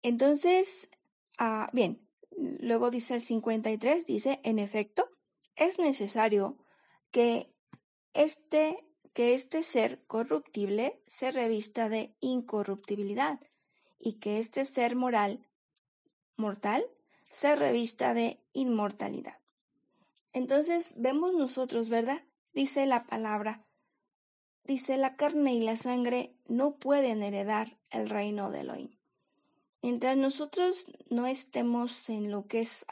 Entonces, 0.02 0.90
ah, 1.38 1.70
bien, 1.72 2.06
luego 2.36 2.90
dice 2.90 3.14
el 3.14 3.20
53, 3.20 4.04
dice, 4.04 4.40
en 4.42 4.58
efecto, 4.58 5.08
es 5.56 5.78
necesario 5.78 6.58
que 7.10 7.50
este, 8.12 8.84
que 9.14 9.34
este 9.34 9.62
ser 9.62 10.04
corruptible 10.06 11.00
se 11.06 11.30
revista 11.30 11.88
de 11.88 12.14
incorruptibilidad 12.20 13.40
y 14.04 14.14
que 14.20 14.38
este 14.38 14.66
ser 14.66 14.96
moral, 14.96 15.40
mortal, 16.36 16.84
se 17.30 17.56
revista 17.56 18.12
de 18.12 18.38
inmortalidad. 18.52 19.38
Entonces 20.34 20.94
vemos 20.98 21.32
nosotros, 21.32 21.88
¿verdad? 21.88 22.22
Dice 22.52 22.84
la 22.84 23.06
palabra, 23.06 23.64
dice 24.64 24.98
la 24.98 25.16
carne 25.16 25.54
y 25.54 25.60
la 25.60 25.76
sangre 25.76 26.36
no 26.46 26.76
pueden 26.76 27.22
heredar 27.22 27.78
el 27.90 28.10
reino 28.10 28.50
de 28.50 28.60
Elohim. 28.60 28.90
Mientras 29.80 30.18
nosotros 30.18 30.86
no 31.08 31.26
estemos 31.26 32.10
en 32.10 32.30
lo 32.30 32.46
que 32.46 32.60
es 32.60 32.86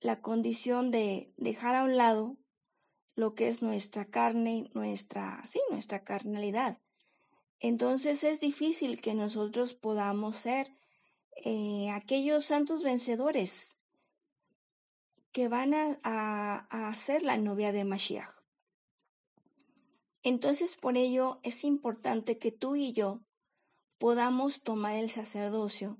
la 0.00 0.20
condición 0.20 0.90
de 0.90 1.32
dejar 1.38 1.74
a 1.74 1.84
un 1.84 1.96
lado 1.96 2.36
lo 3.14 3.34
que 3.34 3.48
es 3.48 3.62
nuestra 3.62 4.04
carne, 4.04 4.70
nuestra, 4.74 5.42
sí, 5.46 5.60
nuestra 5.70 6.04
carnalidad. 6.04 6.78
Entonces 7.60 8.22
es 8.24 8.40
difícil 8.40 9.00
que 9.00 9.14
nosotros 9.14 9.74
podamos 9.74 10.36
ser 10.36 10.72
eh, 11.44 11.90
aquellos 11.90 12.44
santos 12.44 12.82
vencedores 12.82 13.78
que 15.32 15.48
van 15.48 15.72
a, 15.74 16.92
ser 16.94 17.22
la 17.22 17.36
novia 17.36 17.72
de 17.72 17.84
Mashiach. 17.84 18.34
Entonces 20.22 20.76
por 20.76 20.96
ello 20.96 21.38
es 21.42 21.64
importante 21.64 22.38
que 22.38 22.50
tú 22.50 22.76
y 22.76 22.92
yo 22.92 23.20
podamos 23.98 24.62
tomar 24.62 24.96
el 24.96 25.10
sacerdocio 25.10 25.98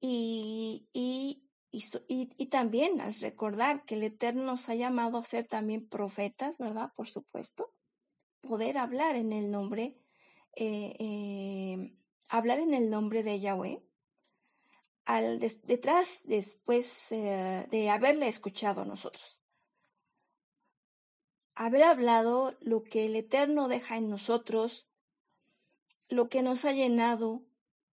y, 0.00 0.88
y, 0.92 1.42
y, 1.72 2.46
también 2.46 3.00
al 3.00 3.14
recordar 3.14 3.84
que 3.84 3.94
el 3.96 4.04
Eterno 4.04 4.44
nos 4.44 4.68
ha 4.68 4.74
llamado 4.74 5.18
a 5.18 5.24
ser 5.24 5.46
también 5.46 5.88
profetas, 5.88 6.58
¿verdad? 6.58 6.92
Por 6.94 7.08
supuesto, 7.08 7.72
poder 8.40 8.78
hablar 8.78 9.16
en 9.16 9.32
el 9.32 9.50
nombre, 9.50 9.96
eh, 10.56 10.96
eh, 10.98 11.96
hablar 12.28 12.58
en 12.58 12.74
el 12.74 12.90
nombre 12.90 13.22
de 13.22 13.40
Yahweh, 13.40 13.82
al 15.04 15.38
detrás, 15.38 16.24
después 16.26 17.12
eh, 17.12 17.66
de 17.70 17.90
haberle 17.90 18.28
escuchado 18.28 18.82
a 18.82 18.84
nosotros. 18.86 19.38
Haber 21.54 21.84
hablado 21.84 22.56
lo 22.60 22.82
que 22.82 23.06
el 23.06 23.16
Eterno 23.16 23.68
deja 23.68 23.96
en 23.96 24.08
nosotros, 24.08 24.88
lo 26.08 26.28
que 26.28 26.42
nos 26.42 26.64
ha 26.64 26.72
llenado, 26.72 27.42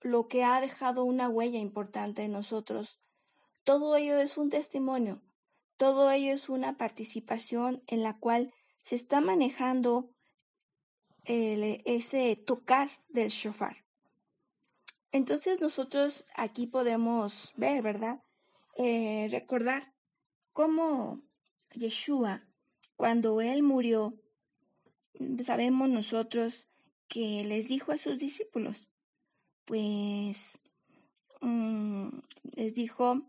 lo 0.01 0.29
que 0.29 0.45
ha 0.45 0.61
dejado 0.61 1.05
una 1.05 1.29
huella 1.29 1.59
importante 1.59 2.23
en 2.23 2.33
nosotros, 2.33 3.01
todo 3.65 3.97
ello 3.97 4.19
es 4.19 4.39
un 4.39 4.49
testimonio, 4.49 5.21
todo 5.77 6.11
ello 6.11 6.33
es 6.33 6.49
una 6.49 6.77
participación 6.77 7.83
en 7.87 8.03
la 8.03 8.19
cual 8.19 8.55
se 8.83 8.95
está 8.95 9.21
manejando 9.21 10.11
ese 11.25 12.37
tocar 12.37 12.91
del 13.09 13.29
shofar. 13.29 13.85
Entonces 15.13 15.61
nosotros 15.61 16.25
aquí 16.35 16.67
podemos 16.67 17.53
ver, 17.57 17.83
¿verdad? 17.83 18.23
Eh, 18.77 19.29
recordar 19.31 19.93
cómo 20.53 21.23
Yeshua, 21.75 22.47
cuando 22.97 23.41
él 23.41 23.63
murió, 23.63 24.15
sabemos 25.45 25.89
nosotros 25.89 26.69
que 27.09 27.45
les 27.45 27.67
dijo 27.69 27.93
a 27.93 27.99
sus 27.99 28.19
discípulos, 28.19 28.89
pues 29.65 30.57
mm, 31.41 32.09
les 32.53 32.75
dijo, 32.75 33.23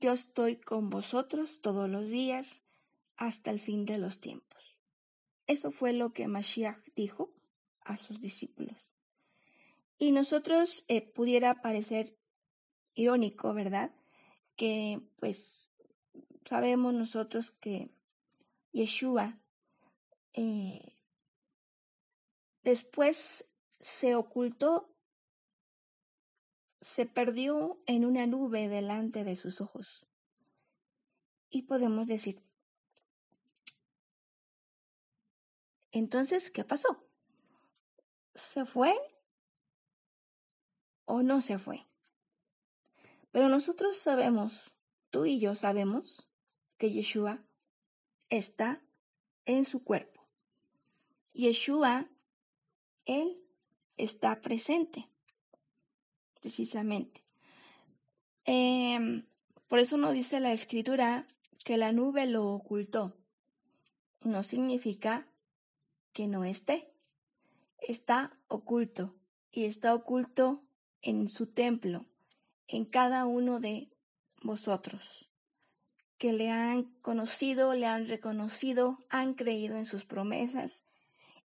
yo 0.00 0.12
estoy 0.12 0.56
con 0.56 0.90
vosotros 0.90 1.60
todos 1.62 1.88
los 1.88 2.08
días 2.10 2.64
hasta 3.16 3.50
el 3.50 3.60
fin 3.60 3.86
de 3.86 3.98
los 3.98 4.20
tiempos. 4.20 4.57
Eso 5.48 5.72
fue 5.72 5.92
lo 5.92 6.12
que 6.12 6.28
Mashiach 6.28 6.78
dijo 6.94 7.34
a 7.80 7.96
sus 7.96 8.20
discípulos. 8.20 8.92
Y 9.98 10.12
nosotros 10.12 10.84
eh, 10.86 11.02
pudiera 11.02 11.60
parecer 11.60 12.16
irónico, 12.94 13.52
¿verdad? 13.52 13.92
Que 14.54 15.00
pues 15.18 15.68
sabemos 16.44 16.94
nosotros 16.94 17.50
que 17.50 17.90
Yeshua 18.70 19.40
eh, 20.34 20.94
después 22.62 23.50
se 23.80 24.14
ocultó 24.14 24.94
se 26.80 27.06
perdió 27.06 27.82
en 27.86 28.04
una 28.04 28.26
nube 28.26 28.68
delante 28.68 29.24
de 29.24 29.36
sus 29.36 29.60
ojos. 29.60 30.06
Y 31.50 31.62
podemos 31.62 32.06
decir, 32.06 32.42
entonces, 35.98 36.50
¿qué 36.50 36.64
pasó? 36.64 37.04
¿Se 38.34 38.64
fue 38.64 38.94
o 41.04 41.22
no 41.22 41.40
se 41.40 41.58
fue? 41.58 41.86
Pero 43.30 43.48
nosotros 43.48 43.98
sabemos, 43.98 44.72
tú 45.10 45.26
y 45.26 45.38
yo 45.38 45.54
sabemos, 45.54 46.28
que 46.78 46.92
Yeshua 46.92 47.42
está 48.30 48.82
en 49.44 49.64
su 49.64 49.82
cuerpo. 49.82 50.26
Yeshua, 51.32 52.08
Él 53.04 53.42
está 53.96 54.40
presente 54.40 55.08
precisamente. 56.40 57.24
Em, 58.44 59.26
por 59.66 59.78
eso 59.78 59.96
no 59.96 60.12
dice 60.12 60.40
la 60.40 60.52
escritura 60.52 61.26
que 61.64 61.76
la 61.76 61.92
nube 61.92 62.26
lo 62.26 62.46
ocultó. 62.48 63.14
No 64.22 64.42
significa 64.42 65.26
que 66.18 66.26
no 66.26 66.42
esté. 66.42 66.90
Está 67.78 68.32
oculto 68.48 69.14
y 69.52 69.66
está 69.66 69.94
oculto 69.94 70.64
en 71.00 71.28
su 71.28 71.46
templo, 71.46 72.06
en 72.66 72.86
cada 72.86 73.24
uno 73.24 73.60
de 73.60 73.88
vosotros, 74.42 75.30
que 76.18 76.32
le 76.32 76.50
han 76.50 76.86
conocido, 77.02 77.72
le 77.72 77.86
han 77.86 78.08
reconocido, 78.08 78.98
han 79.08 79.34
creído 79.34 79.76
en 79.76 79.84
sus 79.84 80.04
promesas, 80.04 80.82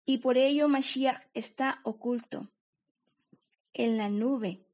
y 0.07 0.17
por 0.17 0.39
ello 0.39 0.67
Mashiach 0.67 1.21
está 1.35 1.79
oculto 1.83 2.49
en 3.75 3.95
la 3.97 4.09
nube 4.09 4.65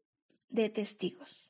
de 0.48 0.70
testigos. 0.70 1.50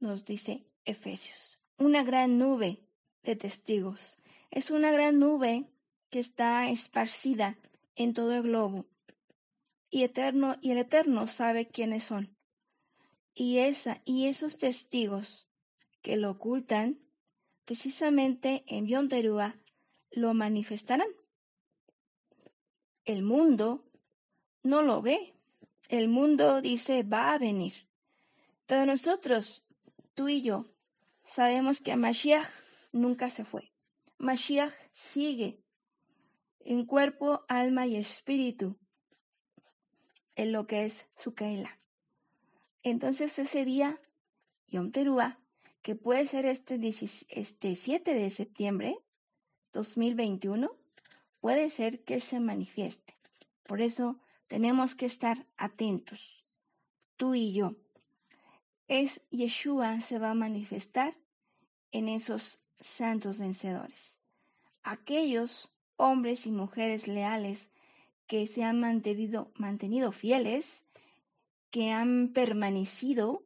Nos 0.00 0.24
dice 0.24 0.66
Efesios. 0.84 1.60
Una 1.78 2.02
gran 2.02 2.38
nube 2.38 2.80
de 3.22 3.36
testigos. 3.36 4.16
Es 4.50 4.72
una 4.72 4.90
gran 4.90 5.20
nube 5.20 5.70
que 6.10 6.18
está 6.18 6.68
esparcida 6.68 7.58
en 7.94 8.14
todo 8.14 8.34
el 8.34 8.42
globo. 8.42 8.86
Y 9.90 10.02
eterno 10.02 10.56
y 10.60 10.70
el 10.70 10.78
eterno 10.78 11.26
sabe 11.26 11.68
quiénes 11.68 12.04
son. 12.04 12.36
Y 13.34 13.58
esa 13.58 14.00
y 14.04 14.26
esos 14.26 14.56
testigos 14.56 15.46
que 16.02 16.16
lo 16.16 16.30
ocultan 16.30 16.98
precisamente 17.64 18.64
en 18.66 18.86
Bionterúa 18.86 19.56
lo 20.10 20.34
manifestarán. 20.34 21.08
El 23.04 23.22
mundo 23.22 23.84
no 24.62 24.82
lo 24.82 25.02
ve. 25.02 25.34
El 25.88 26.08
mundo 26.08 26.60
dice 26.60 27.02
va 27.02 27.32
a 27.32 27.38
venir. 27.38 27.86
Pero 28.66 28.84
nosotros, 28.84 29.62
tú 30.14 30.28
y 30.28 30.42
yo, 30.42 30.66
sabemos 31.24 31.80
que 31.80 31.94
Mashiach 31.94 32.48
nunca 32.92 33.30
se 33.30 33.44
fue. 33.44 33.72
Mashiach 34.18 34.72
sigue 34.92 35.62
en 36.66 36.84
cuerpo, 36.84 37.44
alma 37.48 37.86
y 37.86 37.96
espíritu 37.96 38.76
en 40.34 40.52
lo 40.52 40.66
que 40.66 40.84
es 40.84 41.06
su 41.16 41.34
Keila. 41.34 41.78
Entonces 42.82 43.38
ese 43.38 43.64
día, 43.64 43.98
Yom 44.68 44.92
Teruah, 44.92 45.38
que 45.82 45.94
puede 45.94 46.26
ser 46.26 46.44
este, 46.44 46.78
este 47.28 47.76
7 47.76 48.14
de 48.14 48.30
septiembre 48.30 48.98
2021, 49.72 50.76
puede 51.40 51.70
ser 51.70 52.04
que 52.04 52.20
se 52.20 52.40
manifieste. 52.40 53.16
Por 53.62 53.80
eso 53.80 54.20
tenemos 54.46 54.94
que 54.94 55.06
estar 55.06 55.46
atentos, 55.56 56.44
tú 57.16 57.34
y 57.34 57.52
yo 57.52 57.76
es 58.88 59.22
Yeshua 59.30 60.00
se 60.00 60.18
va 60.18 60.30
a 60.30 60.34
manifestar 60.34 61.16
en 61.90 62.08
esos 62.08 62.60
santos 62.80 63.38
vencedores. 63.38 64.20
Aquellos 64.82 65.72
hombres 65.96 66.46
y 66.46 66.52
mujeres 66.52 67.08
leales 67.08 67.70
que 68.26 68.46
se 68.46 68.64
han 68.64 68.80
mantenido, 68.80 69.52
mantenido 69.54 70.12
fieles, 70.12 70.84
que 71.70 71.90
han 71.90 72.32
permanecido, 72.32 73.44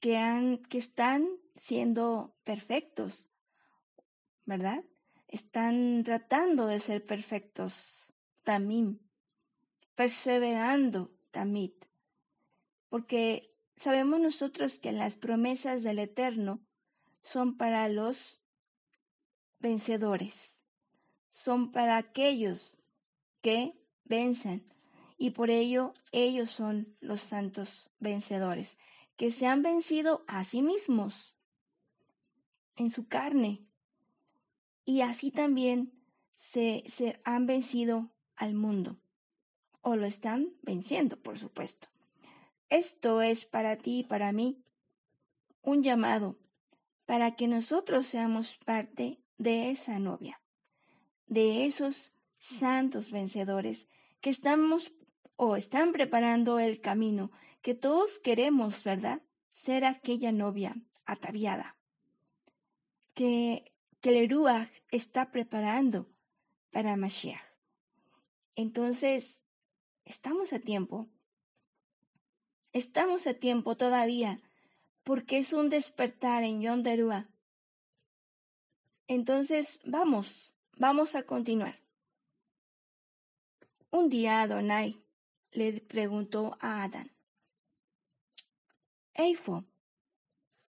que, 0.00 0.18
han, 0.18 0.58
que 0.58 0.78
están 0.78 1.28
siendo 1.56 2.36
perfectos, 2.44 3.26
¿verdad? 4.44 4.84
Están 5.28 6.02
tratando 6.04 6.66
de 6.66 6.80
ser 6.80 7.04
perfectos, 7.04 8.08
tamim, 8.42 8.98
perseverando, 9.94 11.10
tamit 11.30 11.84
porque 12.94 13.52
sabemos 13.74 14.20
nosotros 14.20 14.78
que 14.78 14.92
las 14.92 15.16
promesas 15.16 15.82
del 15.82 15.98
Eterno 15.98 16.60
son 17.22 17.56
para 17.56 17.88
los 17.88 18.40
vencedores, 19.64 20.60
son 21.30 21.72
para 21.72 21.96
aquellos 21.96 22.76
que 23.40 23.72
vencen 24.04 24.62
y 25.16 25.30
por 25.30 25.48
ello 25.48 25.94
ellos 26.12 26.50
son 26.50 26.94
los 27.00 27.22
santos 27.22 27.90
vencedores, 27.98 28.76
que 29.16 29.32
se 29.32 29.46
han 29.46 29.62
vencido 29.62 30.22
a 30.26 30.44
sí 30.44 30.60
mismos 30.60 31.34
en 32.76 32.90
su 32.90 33.08
carne 33.08 33.66
y 34.84 35.00
así 35.00 35.30
también 35.30 35.92
se, 36.36 36.84
se 36.86 37.18
han 37.24 37.46
vencido 37.46 38.10
al 38.36 38.52
mundo 38.52 38.98
o 39.80 39.96
lo 39.96 40.04
están 40.04 40.52
venciendo, 40.60 41.16
por 41.16 41.38
supuesto. 41.38 41.88
Esto 42.68 43.22
es 43.22 43.46
para 43.46 43.78
ti 43.78 44.00
y 44.00 44.04
para 44.04 44.30
mí 44.32 44.62
un 45.62 45.82
llamado 45.82 46.36
para 47.06 47.34
que 47.34 47.48
nosotros 47.48 48.06
seamos 48.06 48.58
parte 48.58 49.23
de 49.38 49.70
esa 49.70 49.98
novia, 49.98 50.40
de 51.26 51.66
esos 51.66 52.12
santos 52.38 53.10
vencedores 53.10 53.88
que 54.20 54.30
estamos 54.30 54.92
o 55.36 55.56
están 55.56 55.92
preparando 55.92 56.58
el 56.58 56.80
camino 56.80 57.30
que 57.62 57.74
todos 57.74 58.18
queremos, 58.18 58.84
¿verdad? 58.84 59.22
Ser 59.52 59.84
aquella 59.84 60.32
novia 60.32 60.76
ataviada 61.06 61.76
que, 63.14 63.72
que 64.00 64.18
el 64.18 64.28
Ruach 64.28 64.68
está 64.90 65.30
preparando 65.30 66.10
para 66.70 66.96
Mashiach. 66.96 67.40
Entonces, 68.56 69.44
estamos 70.04 70.52
a 70.52 70.58
tiempo. 70.58 71.08
Estamos 72.72 73.26
a 73.26 73.34
tiempo 73.34 73.76
todavía, 73.76 74.42
porque 75.04 75.38
es 75.38 75.52
un 75.52 75.70
despertar 75.70 76.42
en 76.42 76.60
Yonderua. 76.60 77.28
Entonces, 79.06 79.80
vamos, 79.84 80.54
vamos 80.76 81.14
a 81.14 81.24
continuar. 81.24 81.78
Un 83.90 84.08
día 84.08 84.40
Adonai 84.40 85.02
le 85.52 85.80
preguntó 85.80 86.56
a 86.60 86.82
Adán, 86.82 87.12
Eifo, 89.14 89.64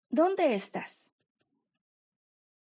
¿dónde 0.09 0.53
estás? 0.53 1.09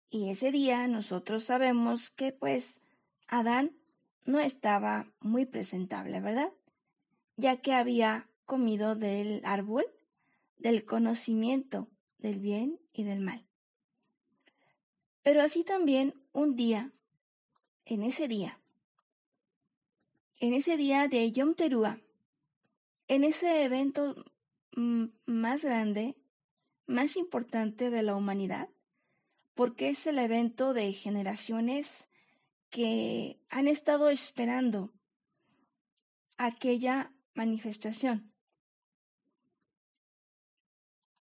Y 0.08 0.30
ese 0.30 0.50
día 0.52 0.86
nosotros 0.88 1.44
sabemos 1.44 2.08
que 2.08 2.32
pues 2.32 2.80
Adán 3.26 3.76
no 4.24 4.40
estaba 4.40 5.12
muy 5.20 5.44
presentable, 5.44 6.20
¿verdad? 6.20 6.52
Ya 7.36 7.58
que 7.60 7.74
había 7.74 8.30
comido 8.46 8.94
del 8.94 9.42
árbol 9.44 9.84
del 10.56 10.86
conocimiento 10.86 11.88
del 12.16 12.38
bien 12.38 12.80
y 12.92 13.04
del 13.04 13.20
mal. 13.20 13.46
Pero 15.24 15.40
así 15.40 15.64
también 15.64 16.14
un 16.32 16.54
día, 16.54 16.92
en 17.86 18.02
ese 18.02 18.28
día, 18.28 18.60
en 20.38 20.52
ese 20.52 20.76
día 20.76 21.08
de 21.08 21.32
Yom 21.32 21.54
Teruah, 21.54 21.98
en 23.08 23.24
ese 23.24 23.64
evento 23.64 24.22
mm, 24.76 25.06
más 25.24 25.64
grande, 25.64 26.14
más 26.86 27.16
importante 27.16 27.88
de 27.88 28.02
la 28.02 28.14
humanidad, 28.14 28.68
porque 29.54 29.88
es 29.88 30.06
el 30.06 30.18
evento 30.18 30.74
de 30.74 30.92
generaciones 30.92 32.10
que 32.68 33.40
han 33.48 33.66
estado 33.66 34.10
esperando 34.10 34.92
aquella 36.36 37.14
manifestación. 37.32 38.30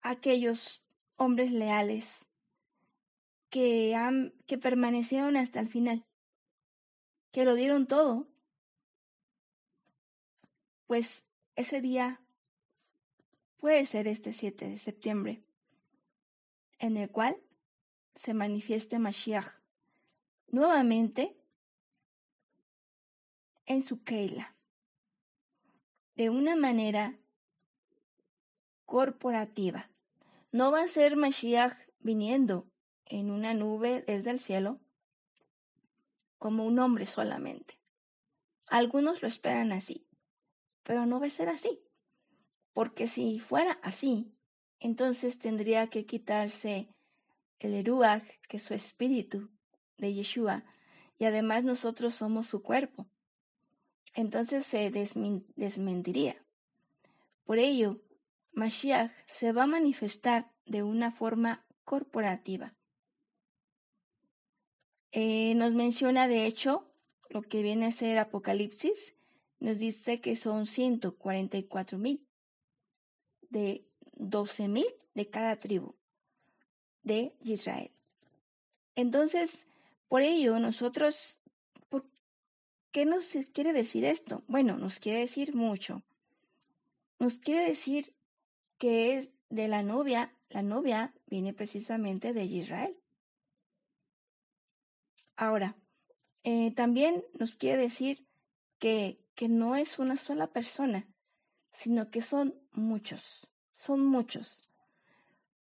Aquellos 0.03 0.85
hombres 1.17 1.51
leales 1.51 2.26
que, 3.57 4.59
permanecieron 4.59 5.38
hasta 5.38 5.61
el 5.61 5.71
final, 5.71 6.05
que 7.33 7.47
lo 7.47 7.55
dieron 7.55 7.87
todo, 7.87 8.29
pues 10.87 11.25
ese 11.55 11.81
día 11.81 12.21
puede 13.57 13.87
ser 13.87 14.09
este 14.09 14.35
7 14.35 14.69
de 14.69 14.79
septiembre, 14.79 15.42
en 16.79 16.99
el 16.99 17.11
cual 17.11 17.38
se 18.14 18.35
manifieste 18.35 18.99
Mashiach 18.99 19.47
nuevamente 20.49 21.35
en 23.64 23.83
su 23.83 24.03
Keila, 24.03 24.55
de 26.14 26.29
una 26.29 26.57
manera 26.57 27.19
corporativa. 28.85 29.88
No 30.53 30.71
va 30.73 30.83
a 30.83 30.88
ser 30.88 31.16
Mashiach 31.16 31.75
viniendo 32.01 32.71
en 33.07 33.31
una 33.31 33.55
nube 33.55 34.03
desde 34.07 34.31
el 34.31 34.38
cielo 34.38 34.81
como 36.38 36.64
un 36.66 36.79
hombre 36.79 37.07
solamente. 37.07 37.79
Algunos 38.66 39.23
lo 39.23 39.29
esperan 39.29 39.73
así, 39.73 40.07
pero 40.83 41.07
no 41.07 41.21
va 41.21 41.27
a 41.27 41.31
ser 41.31 41.49
así, 41.49 41.81
porque 42.73 43.07
si 43.09 43.40
fuera 43.40 43.79
así, 43.83 44.33
entonces 44.81 45.38
tendría 45.38 45.87
que 45.88 46.05
quitarse 46.05 46.88
el 47.59 47.75
Eruach, 47.75 48.25
que 48.49 48.59
es 48.59 48.62
su 48.62 48.75
espíritu, 48.75 49.51
de 49.99 50.12
Yeshua, 50.12 50.64
y 51.19 51.25
además 51.25 51.64
nosotros 51.64 52.14
somos 52.14 52.47
su 52.47 52.62
cuerpo. 52.62 53.07
Entonces 54.14 54.66
se 54.66 54.90
desmentiría. 54.90 56.37
Por 57.45 57.59
ello, 57.59 58.03
Mashiach 58.53 59.12
se 59.27 59.53
va 59.53 59.64
a 59.64 59.66
manifestar 59.66 60.51
de 60.64 60.83
una 60.83 61.12
forma 61.12 61.64
corporativa. 61.85 62.75
Eh, 65.18 65.55
nos 65.55 65.72
menciona, 65.72 66.29
de 66.29 66.44
hecho, 66.44 66.85
lo 67.31 67.40
que 67.40 67.62
viene 67.62 67.87
a 67.87 67.90
ser 67.90 68.18
Apocalipsis, 68.18 69.14
nos 69.61 69.79
dice 69.79 70.20
que 70.20 70.37
son 70.37 70.66
144 70.66 71.96
mil, 71.96 72.29
de 73.48 73.87
12 74.16 74.68
mil 74.68 74.85
de 75.14 75.31
cada 75.31 75.57
tribu 75.57 75.94
de 77.02 77.33
Israel. 77.42 77.90
Entonces, 78.94 79.68
por 80.09 80.20
ello, 80.20 80.59
nosotros, 80.59 81.40
¿por 81.88 82.05
qué 82.90 83.07
nos 83.07 83.24
quiere 83.55 83.72
decir 83.72 84.05
esto? 84.05 84.44
Bueno, 84.48 84.76
nos 84.76 84.98
quiere 84.98 85.20
decir 85.20 85.55
mucho. 85.55 86.02
Nos 87.18 87.38
quiere 87.38 87.66
decir 87.66 88.12
que 88.76 89.16
es 89.16 89.31
de 89.48 89.66
la 89.66 89.83
novia, 89.83 90.35
la 90.50 90.61
novia 90.61 91.14
viene 91.26 91.55
precisamente 91.55 92.35
de 92.35 92.44
Israel. 92.44 92.98
Ahora, 95.37 95.77
eh, 96.44 96.70
también 96.72 97.25
nos 97.38 97.57
quiere 97.57 97.83
decir 97.83 98.27
que, 98.79 99.20
que 99.35 99.49
no 99.49 99.77
es 99.77 99.99
una 99.99 100.16
sola 100.16 100.46
persona, 100.49 101.07
sino 101.72 102.11
que 102.11 102.22
son 102.22 102.55
muchos, 102.72 103.49
son 103.75 104.05
muchos, 104.05 104.70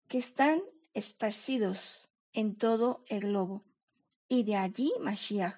que 0.09 0.19
están 0.19 0.63
esparcidos 0.95 2.09
en 2.33 2.55
todo 2.55 3.05
el 3.09 3.23
globo 3.23 3.65
y 4.29 4.45
de 4.45 4.57
allí 4.57 4.93
Mashiach 5.01 5.57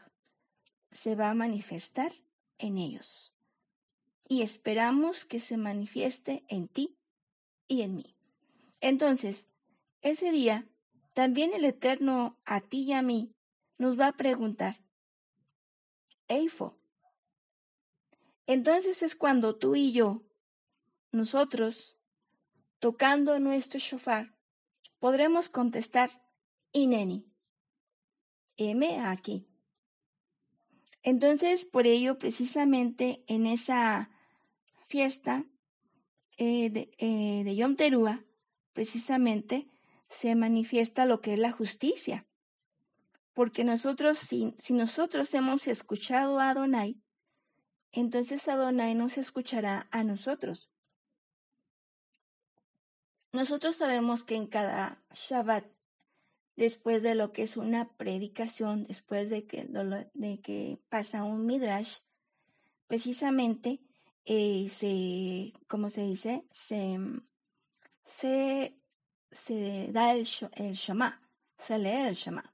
se 0.92 1.14
va 1.14 1.30
a 1.30 1.34
manifestar 1.34 2.12
en 2.58 2.78
ellos. 2.78 3.32
Y 4.28 4.42
esperamos 4.42 5.24
que 5.24 5.40
se 5.40 5.56
manifieste 5.56 6.44
en 6.48 6.68
ti 6.68 6.96
y 7.66 7.82
en 7.82 7.96
mí. 7.96 8.14
Entonces, 8.80 9.48
ese 10.02 10.30
día, 10.30 10.66
también 11.14 11.52
el 11.54 11.64
Eterno 11.64 12.38
a 12.44 12.60
ti 12.60 12.82
y 12.82 12.92
a 12.92 13.02
mí 13.02 13.34
nos 13.78 13.98
va 13.98 14.08
a 14.08 14.16
preguntar, 14.16 14.84
Eifo. 16.28 16.78
Entonces 18.46 19.02
es 19.02 19.14
cuando 19.14 19.56
tú 19.56 19.76
y 19.76 19.92
yo, 19.92 20.22
nosotros, 21.12 21.96
tocando 22.78 23.38
nuestro 23.40 23.78
shofar, 23.78 24.36
podremos 24.98 25.48
contestar, 25.48 26.22
Ineni. 26.72 27.32
M 28.56 29.00
aquí. 29.00 29.48
Entonces, 31.02 31.64
por 31.64 31.86
ello, 31.86 32.18
precisamente 32.18 33.24
en 33.28 33.46
esa 33.46 34.10
fiesta 34.88 35.44
eh, 36.36 36.70
de, 36.70 36.90
eh, 36.98 37.44
de, 37.44 37.56
Yom 37.56 37.76
precisamente 38.72 39.68
se 40.08 40.34
manifiesta 40.34 41.06
lo 41.06 41.20
que 41.20 41.34
es 41.34 41.38
la 41.38 41.52
justicia. 41.52 42.27
Porque 43.38 43.62
nosotros, 43.62 44.18
si, 44.18 44.56
si 44.58 44.72
nosotros 44.72 45.32
hemos 45.32 45.68
escuchado 45.68 46.40
a 46.40 46.50
Adonai, 46.50 47.00
entonces 47.92 48.48
Adonai 48.48 48.96
nos 48.96 49.16
escuchará 49.16 49.86
a 49.92 50.02
nosotros. 50.02 50.72
Nosotros 53.30 53.76
sabemos 53.76 54.24
que 54.24 54.34
en 54.34 54.48
cada 54.48 55.04
Shabbat 55.14 55.66
después 56.56 57.04
de 57.04 57.14
lo 57.14 57.32
que 57.32 57.44
es 57.44 57.56
una 57.56 57.96
predicación, 57.96 58.88
después 58.88 59.30
de 59.30 59.46
que, 59.46 60.80
pasa 60.88 61.22
un 61.22 61.46
midrash, 61.46 61.98
precisamente 62.88 63.80
eh, 64.24 64.66
se, 64.68 65.52
¿cómo 65.68 65.90
se 65.90 66.02
dice? 66.02 66.44
Se, 66.50 66.98
se, 68.04 68.82
se 69.30 69.92
da 69.92 70.10
el, 70.10 70.26
el 70.56 70.72
shema, 70.72 71.22
se 71.56 71.78
lee 71.78 72.08
el 72.08 72.16
shema, 72.16 72.52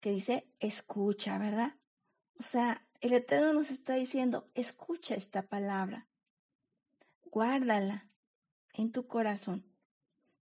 que 0.00 0.10
dice 0.10 0.48
escucha, 0.58 1.38
¿verdad? 1.38 1.76
O 2.38 2.42
sea, 2.42 2.86
el 3.00 3.12
Eterno 3.12 3.52
nos 3.52 3.70
está 3.70 3.94
diciendo, 3.94 4.50
escucha 4.54 5.14
esta 5.14 5.42
palabra, 5.42 6.08
guárdala, 7.24 8.10
en 8.72 8.92
tu 8.92 9.06
corazón, 9.06 9.64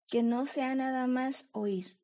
que 0.07 0.23
no 0.23 0.45
sea 0.45 0.75
nada 0.75 1.07
más 1.07 1.47
oír, 1.51 1.97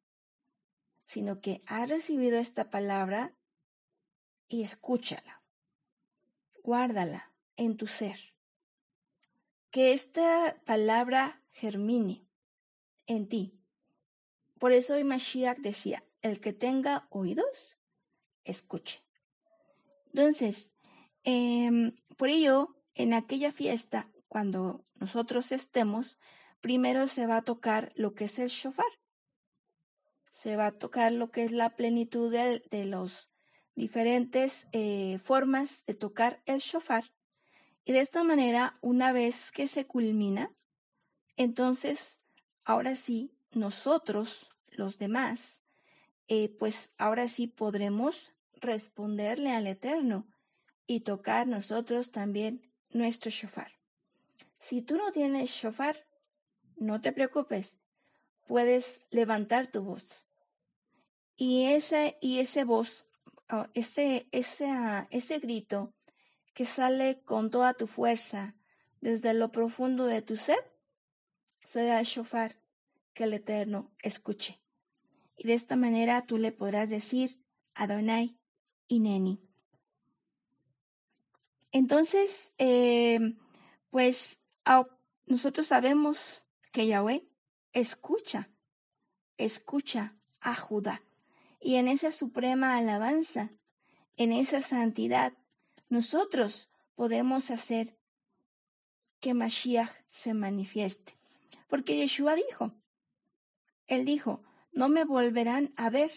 sino 1.06 1.40
que 1.40 1.64
has 1.66 1.90
recibido 1.90 2.38
esta 2.38 2.70
palabra 2.70 3.36
y 4.48 4.64
escúchala, 4.64 5.44
guárdala 6.64 7.32
en 7.58 7.78
tu 7.78 7.88
ser. 7.88 8.34
Que 9.72 9.94
esta 9.94 10.62
palabra 10.66 11.42
germine 11.52 12.26
en 13.08 13.28
ti. 13.28 13.60
Por 14.60 14.72
eso 14.72 14.94
hoy 14.94 15.04
Mashiach 15.04 15.58
decía, 15.58 16.04
el 16.26 16.40
que 16.40 16.54
tenga 16.54 17.06
oídos, 17.12 17.78
escuche. 18.46 19.04
Entonces, 20.08 20.74
em, 21.24 21.96
por 22.18 22.30
ello, 22.30 22.76
en 22.96 23.14
aquella 23.14 23.52
fiesta, 23.52 24.10
cuando 24.28 24.88
nosotros 24.96 25.52
estemos, 25.52 26.18
primero 26.62 27.06
se 27.06 27.28
va 27.28 27.38
a 27.38 27.42
tocar 27.44 27.94
lo 27.96 28.16
que 28.16 28.26
es 28.26 28.40
el 28.40 28.50
shofar. 28.50 28.92
Se 30.32 30.56
va 30.56 30.68
a 30.68 30.72
tocar 30.72 31.12
lo 31.12 31.30
que 31.30 31.44
es 31.44 31.52
la 31.52 31.76
plenitud 31.76 32.32
de, 32.32 32.64
de 32.72 32.86
los 32.86 33.30
diferentes 33.76 34.68
eh, 34.72 35.20
formas 35.20 35.86
de 35.86 35.94
tocar 35.94 36.42
el 36.48 36.58
shofar. 36.58 37.04
Y 37.84 37.94
de 37.94 38.00
esta 38.00 38.24
manera, 38.24 38.80
una 38.82 39.12
vez 39.12 39.52
que 39.52 39.68
se 39.68 39.86
culmina, 39.86 40.50
entonces, 41.38 42.18
ahora 42.64 42.96
sí, 42.96 43.38
nosotros, 43.52 44.50
los 44.70 44.98
demás, 44.98 45.62
eh, 46.28 46.50
pues 46.50 46.94
ahora 46.98 47.28
sí 47.28 47.48
podremos 47.48 48.34
responderle 48.56 49.52
al 49.52 49.68
Eterno 49.68 50.28
y 50.88 51.02
tocar 51.02 51.48
nosotros 51.48 52.12
también 52.12 52.72
nuestro 52.90 53.32
shofar. 53.32 53.72
Si 54.60 54.82
tú 54.82 54.96
no 54.96 55.12
tienes 55.12 55.52
shofar, 55.52 56.08
no 56.76 57.02
te 57.02 57.12
preocupes, 57.12 57.78
puedes 58.48 59.06
levantar 59.12 59.68
tu 59.68 59.84
voz. 59.84 60.26
Y 61.36 61.66
ese, 61.66 62.18
y 62.22 62.40
ese 62.40 62.64
voz, 62.64 63.06
ese, 63.74 64.28
ese, 64.32 64.68
ese 65.12 65.40
grito 65.40 65.94
que 66.54 66.66
sale 66.66 67.22
con 67.22 67.52
toda 67.52 67.74
tu 67.74 67.88
fuerza 67.88 68.56
desde 69.02 69.34
lo 69.34 69.52
profundo 69.52 70.06
de 70.06 70.22
tu 70.22 70.38
ser, 70.38 70.72
será 71.66 72.00
el 72.00 72.06
shofar 72.06 72.58
que 73.14 73.26
el 73.26 73.34
Eterno 73.34 73.92
escuche. 74.02 74.65
Y 75.38 75.48
de 75.48 75.54
esta 75.54 75.76
manera 75.76 76.26
tú 76.26 76.38
le 76.38 76.52
podrás 76.52 76.90
decir 76.90 77.40
Adonai 77.74 78.38
y 78.88 79.00
Neni. 79.00 79.42
Entonces, 81.72 82.54
eh, 82.58 83.20
pues 83.90 84.40
nosotros 85.26 85.68
sabemos 85.68 86.46
que 86.72 86.88
Yahweh 86.88 87.28
escucha, 87.74 88.50
escucha 89.38 90.18
a 90.40 90.56
Judá. 90.56 91.04
Y 91.60 91.76
en 91.76 91.88
esa 91.88 92.12
suprema 92.12 92.78
alabanza, 92.78 93.52
en 94.16 94.32
esa 94.32 94.62
santidad, 94.62 95.34
nosotros 95.90 96.70
podemos 96.96 97.52
hacer 97.52 97.98
que 99.20 99.34
Mashiach 99.34 99.92
se 100.10 100.34
manifieste. 100.34 101.18
Porque 101.68 101.98
Yeshua 101.98 102.36
dijo, 102.36 102.72
él 103.88 104.06
dijo, 104.06 104.44
no 104.76 104.90
me 104.90 105.06
volverán 105.06 105.74
a 105.78 105.90
ver, 105.90 106.12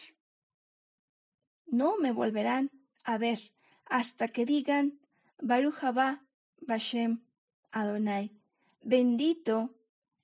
no 1.66 1.96
me 1.96 2.10
volverán 2.10 2.70
a 3.04 3.16
ver 3.16 3.52
hasta 3.86 4.28
que 4.28 4.44
digan 4.44 5.00
Baruch 5.40 5.82
haba 5.82 6.26
Bashem 6.60 7.24
Adonai, 7.70 8.36
bendito 8.82 9.76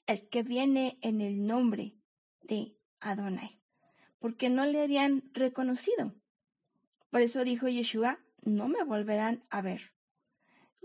el 0.06 0.28
que 0.28 0.42
viene 0.42 0.98
en 1.00 1.20
el 1.20 1.46
nombre 1.46 1.94
de 2.42 2.76
Adonai, 3.00 3.60
porque 4.18 4.50
no 4.50 4.66
le 4.66 4.82
habían 4.82 5.30
reconocido. 5.32 6.12
Por 7.10 7.20
eso 7.20 7.44
dijo 7.44 7.68
Yeshua, 7.68 8.18
no 8.42 8.66
me 8.66 8.82
volverán 8.82 9.44
a 9.48 9.62
ver. 9.62 9.92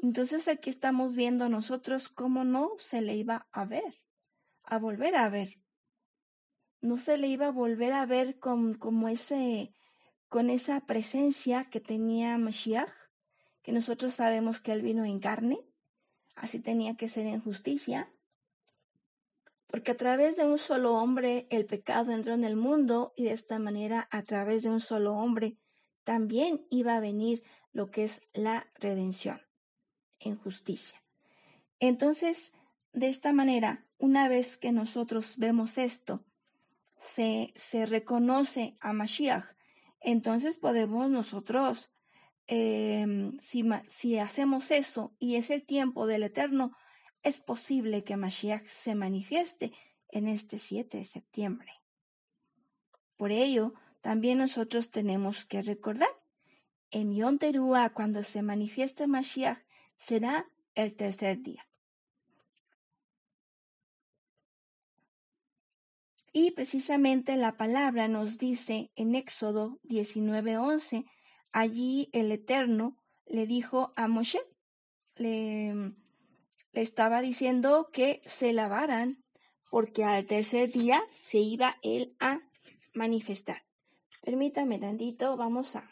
Entonces 0.03 0.47
aquí 0.47 0.69
estamos 0.69 1.15
viendo 1.15 1.49
nosotros 1.49 2.09
cómo 2.09 2.43
no 2.43 2.73
se 2.77 3.01
le 3.01 3.15
iba 3.15 3.47
a 3.51 3.65
ver, 3.65 4.03
a 4.63 4.77
volver 4.77 5.15
a 5.15 5.27
ver 5.29 5.58
no 6.81 6.97
se 6.97 7.17
le 7.17 7.27
iba 7.27 7.47
a 7.47 7.51
volver 7.51 7.93
a 7.93 8.05
ver 8.05 8.39
con, 8.39 8.73
como 8.73 9.09
ese, 9.09 9.73
con 10.27 10.49
esa 10.49 10.81
presencia 10.81 11.65
que 11.65 11.79
tenía 11.79 12.37
Mashiach, 12.37 12.91
que 13.61 13.71
nosotros 13.71 14.13
sabemos 14.13 14.59
que 14.59 14.71
él 14.71 14.81
vino 14.81 15.05
en 15.05 15.19
carne, 15.19 15.59
así 16.35 16.59
tenía 16.59 16.95
que 16.95 17.09
ser 17.09 17.27
en 17.27 17.41
justicia, 17.41 18.11
porque 19.67 19.91
a 19.91 19.97
través 19.97 20.37
de 20.37 20.45
un 20.45 20.57
solo 20.57 20.95
hombre 20.95 21.47
el 21.51 21.65
pecado 21.65 22.11
entró 22.11 22.33
en 22.33 22.43
el 22.43 22.55
mundo 22.55 23.13
y 23.15 23.25
de 23.25 23.31
esta 23.31 23.59
manera 23.59 24.07
a 24.11 24.23
través 24.23 24.63
de 24.63 24.69
un 24.69 24.79
solo 24.79 25.13
hombre 25.13 25.57
también 26.03 26.65
iba 26.71 26.95
a 26.95 26.99
venir 26.99 27.43
lo 27.71 27.91
que 27.91 28.03
es 28.03 28.21
la 28.33 28.71
redención 28.75 29.41
en 30.19 30.37
justicia. 30.37 31.03
Entonces, 31.79 32.51
de 32.93 33.09
esta 33.09 33.31
manera, 33.31 33.87
una 33.99 34.27
vez 34.27 34.57
que 34.57 34.71
nosotros 34.71 35.35
vemos 35.37 35.77
esto, 35.77 36.25
se, 36.99 37.53
se 37.55 37.85
reconoce 37.85 38.75
a 38.81 38.93
Mashiach, 38.93 39.45
entonces 40.01 40.57
podemos 40.57 41.09
nosotros, 41.09 41.91
em, 42.47 43.37
si, 43.39 43.63
si 43.87 44.17
hacemos 44.17 44.71
eso 44.71 45.15
y 45.19 45.35
es 45.35 45.49
el 45.49 45.65
tiempo 45.65 46.07
del 46.07 46.23
Eterno, 46.23 46.75
es 47.23 47.39
posible 47.39 48.03
que 48.03 48.17
Mashiach 48.17 48.65
se 48.65 48.95
manifieste 48.95 49.73
en 50.09 50.27
este 50.27 50.57
7 50.57 50.97
de 50.97 51.05
septiembre. 51.05 51.71
Por 53.17 53.31
ello, 53.31 53.73
también 54.01 54.37
nosotros 54.37 54.91
tenemos 54.91 55.45
que 55.45 55.61
recordar, 55.61 56.09
en 56.91 57.13
Yom 57.13 57.37
cuando 57.93 58.23
se 58.23 58.41
manifieste 58.41 59.05
Mashiach, 59.05 59.59
será 59.97 60.49
el 60.73 60.95
tercer 60.95 61.41
día. 61.41 61.68
Y 66.31 66.51
precisamente 66.51 67.35
la 67.37 67.57
palabra 67.57 68.07
nos 68.07 68.37
dice 68.37 68.91
en 68.95 69.15
Éxodo 69.15 69.79
19:11, 69.83 71.05
allí 71.51 72.09
el 72.13 72.31
Eterno 72.31 72.97
le 73.25 73.45
dijo 73.45 73.91
a 73.95 74.07
Moshe, 74.07 74.39
le, 75.15 75.73
le 76.71 76.81
estaba 76.81 77.21
diciendo 77.21 77.89
que 77.91 78.21
se 78.25 78.53
lavaran 78.53 79.23
porque 79.69 80.03
al 80.03 80.25
tercer 80.25 80.71
día 80.71 81.01
se 81.21 81.39
iba 81.39 81.77
él 81.81 82.15
a 82.19 82.39
manifestar. 82.93 83.63
Permítame 84.21 84.79
tantito, 84.79 85.37
vamos 85.37 85.75
a 85.75 85.89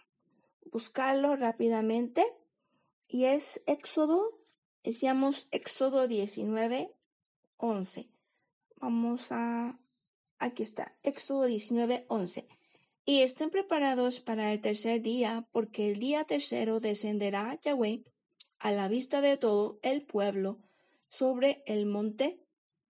buscarlo 0.71 1.35
rápidamente. 1.35 2.25
Y 3.07 3.25
es 3.25 3.63
Éxodo, 3.67 4.37
decíamos 4.83 5.47
Éxodo 5.51 6.07
19, 6.07 6.93
11. 7.57 8.09
Vamos 8.75 9.31
a 9.31 9.79
Aquí 10.39 10.63
está, 10.63 10.95
Éxodo 11.03 11.45
19, 11.45 12.05
11. 12.09 12.47
Y 13.05 13.21
estén 13.21 13.49
preparados 13.49 14.19
para 14.19 14.51
el 14.53 14.61
tercer 14.61 15.01
día, 15.01 15.47
porque 15.51 15.89
el 15.89 15.99
día 15.99 16.25
tercero 16.25 16.79
descenderá 16.79 17.59
Yahweh 17.61 18.03
a 18.59 18.71
la 18.71 18.87
vista 18.87 19.21
de 19.21 19.37
todo 19.37 19.79
el 19.81 20.05
pueblo 20.05 20.59
sobre 21.09 21.63
el 21.65 21.85
monte 21.85 22.39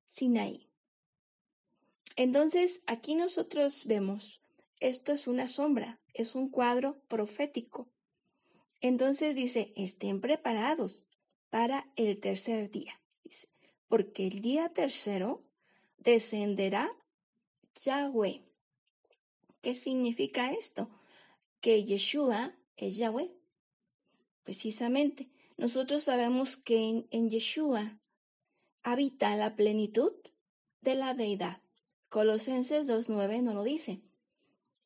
Sinaí. 0.07 0.69
Entonces, 2.15 2.81
aquí 2.87 3.15
nosotros 3.15 3.85
vemos, 3.85 4.41
esto 4.79 5.13
es 5.13 5.27
una 5.27 5.47
sombra, 5.47 6.01
es 6.13 6.33
un 6.35 6.49
cuadro 6.49 6.99
profético. 7.07 7.87
Entonces 8.81 9.35
dice, 9.35 9.71
estén 9.75 10.19
preparados 10.19 11.07
para 11.49 11.91
el 11.95 12.19
tercer 12.19 12.71
día. 12.71 12.99
porque 13.87 14.27
el 14.27 14.41
día 14.41 14.67
tercero 14.73 15.45
descenderá 15.97 16.89
Yahweh. 17.83 18.43
¿Qué 19.61 19.75
significa 19.75 20.51
esto? 20.51 20.89
Que 21.61 21.83
Yeshua 21.83 22.55
es 22.75 22.95
Yahweh. 22.95 23.31
Precisamente, 24.43 25.29
nosotros 25.57 26.03
sabemos 26.03 26.55
que 26.57 27.05
en, 27.09 27.29
Yeshua 27.29 27.99
habita 28.83 29.35
la 29.35 29.55
plenitud 29.55 30.13
de 30.81 30.95
la 30.95 31.13
deidad. 31.13 31.61
Colosenses 32.09 32.87
2.9 32.87 33.41
no 33.41 33.53
lo 33.53 33.63
dice. 33.63 34.01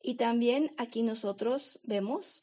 Y 0.02 0.14
también 0.14 0.74
aquí 0.78 1.02
nosotros 1.02 1.78
vemos 1.84 2.42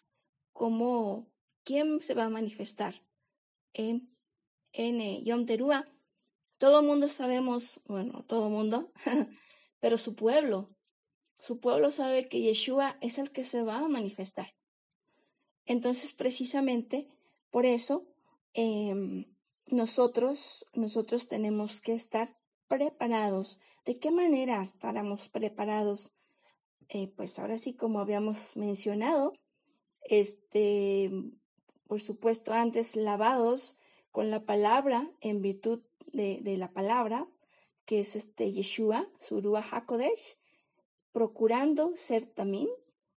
cómo, 0.54 1.28
quién 1.66 2.02
se 2.02 2.14
va 2.14 2.26
a 2.26 2.30
manifestar 2.30 3.04
en, 3.74 4.16
en 4.72 5.02
eh, 5.02 5.24
Yom 5.24 5.46
Teruah. 5.46 5.86
Todo 6.58 6.84
mundo 6.84 7.10
sabemos, 7.10 7.82
bueno, 7.86 8.24
todo 8.28 8.50
mundo, 8.50 8.94
pero 9.80 9.98
su 9.98 10.16
pueblo, 10.16 10.70
su 11.40 11.60
pueblo 11.60 11.92
sabe 11.92 12.28
que 12.28 12.42
Yeshua 12.42 12.98
es 13.02 13.18
el 13.18 13.32
que 13.32 13.44
se 13.44 13.64
va 13.64 13.78
a 13.78 13.88
manifestar. 13.88 14.54
Entonces, 15.66 16.14
precisamente 16.14 17.08
por 17.50 17.66
eso, 17.66 18.06
em, 18.54 19.26
nosotros, 19.68 20.66
nosotros 20.74 21.28
tenemos 21.28 21.80
que 21.80 21.94
estar 21.94 22.36
preparados. 22.68 23.60
¿De 23.86 24.00
qué 24.00 24.12
manera 24.12 24.62
estaremos 24.62 25.30
preparados? 25.30 26.12
Eh, 26.90 27.08
pues 27.16 27.40
ahora 27.40 27.58
sí, 27.58 27.74
como 27.74 28.00
habíamos 28.00 28.58
mencionado, 28.58 29.34
este, 30.04 31.12
por 31.88 32.02
supuesto, 32.02 32.52
antes 32.54 32.96
lavados 32.96 33.78
con 34.12 34.32
la 34.32 34.44
palabra, 34.44 35.10
en 35.22 35.42
virtud 35.42 35.82
de, 36.12 36.40
de 36.42 36.58
la 36.58 36.72
palabra, 36.72 37.28
que 37.90 38.02
es 38.02 38.16
este 38.16 38.52
Yeshua, 38.52 39.10
Surua 39.18 39.66
HaKodesh, 39.72 40.38
procurando 41.12 41.96
ser 41.96 42.28
también 42.28 42.70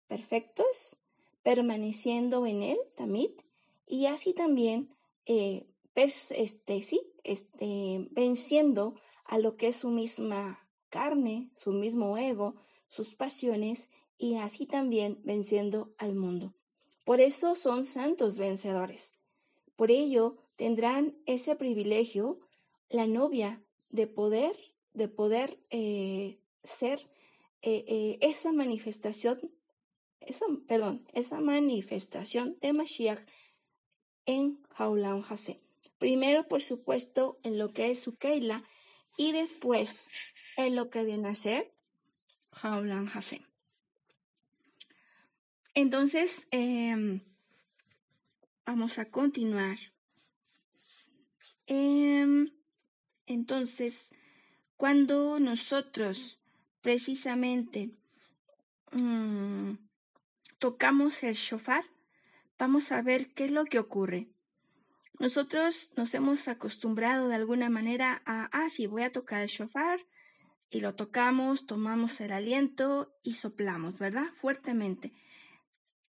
perfectos, 0.06 0.96
permaneciendo 1.42 2.46
en 2.46 2.62
él, 2.62 2.78
tamid, 2.96 3.32
y 3.86 4.06
así 4.06 4.32
también, 4.32 4.88
eh, 5.26 5.66
este, 5.94 6.82
sí, 6.82 7.02
este, 7.22 8.08
venciendo 8.12 8.94
a 9.26 9.36
lo 9.36 9.58
que 9.58 9.66
es 9.68 9.76
su 9.76 9.90
misma 9.90 10.66
carne, 10.88 11.50
su 11.54 11.72
mismo 11.72 12.16
ego, 12.16 12.54
sus 12.88 13.14
pasiones, 13.14 13.90
y 14.16 14.36
así 14.36 14.64
también 14.64 15.20
venciendo 15.22 15.92
al 15.98 16.14
mundo. 16.14 16.54
Por 17.04 17.20
eso 17.20 17.56
son 17.56 17.84
santos 17.84 18.38
vencedores. 18.38 19.12
Por 19.76 19.90
ello 19.90 20.38
tendrán 20.56 21.18
ese 21.26 21.56
privilegio, 21.56 22.40
la 22.88 23.06
novia, 23.06 23.62
de 23.92 24.06
poder, 24.08 24.56
de 24.94 25.08
poder 25.08 25.60
eh, 25.70 26.40
ser 26.64 27.08
eh, 27.62 27.84
eh, 27.86 28.18
esa 28.22 28.52
manifestación, 28.52 29.38
esa, 30.20 30.46
perdón, 30.66 31.06
esa 31.12 31.40
manifestación 31.40 32.58
de 32.60 32.72
Mashiach 32.72 33.20
en 34.26 34.60
Haulam 34.76 35.22
Hase. 35.28 35.60
Primero, 35.98 36.48
por 36.48 36.62
supuesto, 36.62 37.38
en 37.44 37.58
lo 37.58 37.72
que 37.72 37.90
es 37.90 38.00
su 38.00 38.16
Keila 38.16 38.64
y 39.16 39.32
después 39.32 40.08
en 40.56 40.74
lo 40.74 40.90
que 40.90 41.04
viene 41.04 41.28
a 41.28 41.34
ser 41.34 41.72
Haulam 42.62 43.08
Hase. 43.12 43.42
Entonces, 45.74 46.48
em, 46.50 47.20
vamos 48.66 48.98
a 48.98 49.04
continuar. 49.10 49.78
Em, 51.66 52.50
entonces, 53.26 54.10
cuando 54.76 55.38
nosotros 55.38 56.40
precisamente 56.80 57.90
mm, 58.90 59.74
tocamos 60.58 61.22
el 61.22 61.34
shofar, 61.34 61.84
vamos 62.58 62.92
a 62.92 63.02
ver 63.02 63.32
qué 63.32 63.44
es 63.44 63.50
lo 63.50 63.64
que 63.64 63.78
ocurre. 63.78 64.28
Nosotros 65.18 65.92
nos 65.96 66.14
hemos 66.14 66.48
acostumbrado 66.48 67.28
de 67.28 67.36
alguna 67.36 67.70
manera 67.70 68.22
a, 68.26 68.48
ah, 68.52 68.68
sí, 68.70 68.86
voy 68.86 69.02
a 69.02 69.12
tocar 69.12 69.42
el 69.42 69.48
shofar, 69.48 70.00
y 70.72 70.80
lo 70.80 70.94
tocamos, 70.94 71.66
tomamos 71.66 72.20
el 72.22 72.32
aliento 72.32 73.12
y 73.22 73.34
soplamos, 73.34 73.98
¿verdad? 73.98 74.28
Fuertemente. 74.40 75.12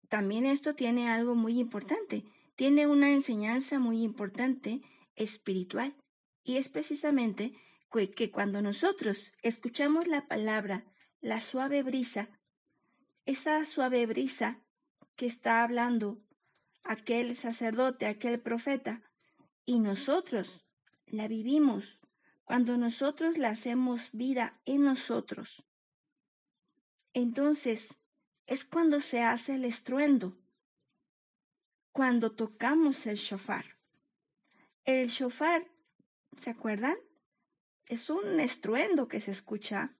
También 0.10 0.46
esto 0.46 0.76
tiene 0.76 1.10
algo 1.10 1.34
muy 1.34 1.60
importante, 1.60 2.26
tiene 2.56 2.86
una 2.86 3.10
enseñanza 3.10 3.80
muy 3.80 4.04
importante 4.04 4.82
espiritual 5.16 5.96
y 6.50 6.58
es 6.58 6.68
precisamente 6.68 7.54
que 7.92 8.32
cuando 8.32 8.64
nosotros 8.64 9.32
escuchamos 9.44 10.08
la 10.08 10.28
palabra, 10.28 10.84
la 11.22 11.40
suave 11.42 11.84
brisa, 11.84 12.28
esa 13.28 13.64
suave 13.68 14.08
brisa 14.08 14.60
que 15.16 15.28
está 15.28 15.62
hablando 15.62 16.24
aquel 16.84 17.36
sacerdote, 17.36 18.08
aquel 18.08 18.42
profeta, 18.42 19.04
y 19.64 19.78
nosotros 19.78 20.66
la 21.06 21.28
vivimos, 21.28 22.00
cuando 22.46 22.78
nosotros 22.78 23.38
la 23.38 23.50
hacemos 23.50 24.10
vida 24.12 24.60
en 24.66 24.86
nosotros, 24.86 25.64
entonces 27.14 28.00
es 28.48 28.66
cuando 28.66 29.02
se 29.02 29.22
hace 29.22 29.54
el 29.54 29.66
estruendo, 29.66 30.36
cuando 31.92 32.32
tocamos 32.32 33.06
el 33.06 33.18
shofar. 33.18 33.78
El 34.84 35.10
shofar, 35.10 35.70
¿se 36.40 36.50
acuerdan? 36.50 36.96
Es 37.86 38.10
un 38.10 38.40
estruendo 38.40 39.08
que 39.08 39.22
se 39.22 39.32
escucha, 39.32 39.96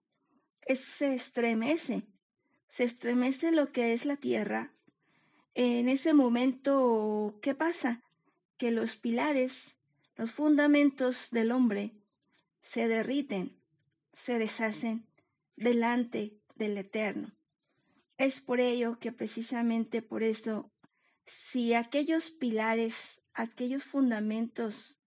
es, 0.62 0.80
se 0.80 1.14
estremece, 1.14 2.06
se 2.68 2.84
estremece 2.84 3.52
lo 3.52 3.72
que 3.72 3.92
es 3.92 4.04
la 4.04 4.16
tierra. 4.16 4.72
En 5.54 5.88
ese 5.88 6.14
momento, 6.14 7.38
¿qué 7.42 7.54
pasa? 7.54 8.02
Que 8.56 8.70
los 8.70 8.96
pilares, 8.96 9.76
los 10.16 10.30
fundamentos 10.30 11.28
del 11.30 11.52
hombre, 11.52 11.92
se 12.60 12.88
derriten, 12.88 13.56
se 14.14 14.38
deshacen 14.38 15.06
delante 15.56 16.38
del 16.54 16.78
Eterno. 16.78 17.32
Es 18.18 18.40
por 18.40 18.60
ello 18.60 18.98
que 18.98 19.12
precisamente 19.12 20.02
por 20.02 20.22
eso, 20.22 20.70
si 21.26 21.74
aquellos 21.74 22.30
pilares, 22.30 23.22
aquellos 23.34 23.82
fundamentos 23.82 24.99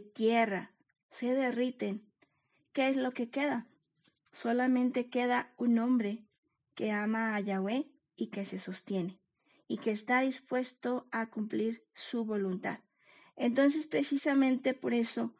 tierra 0.00 0.72
se 1.10 1.34
derriten, 1.34 2.04
¿qué 2.72 2.88
es 2.88 2.96
lo 2.96 3.12
que 3.12 3.30
queda? 3.30 3.68
Solamente 4.32 5.08
queda 5.08 5.52
un 5.56 5.78
hombre 5.78 6.24
que 6.74 6.90
ama 6.90 7.36
a 7.36 7.40
Yahweh 7.40 7.86
y 8.16 8.28
que 8.28 8.44
se 8.44 8.58
sostiene 8.58 9.20
y 9.68 9.78
que 9.78 9.92
está 9.92 10.20
dispuesto 10.20 11.06
a 11.10 11.30
cumplir 11.30 11.84
su 11.94 12.24
voluntad. 12.24 12.80
Entonces, 13.36 13.86
precisamente 13.86 14.74
por 14.74 14.92
eso, 14.92 15.34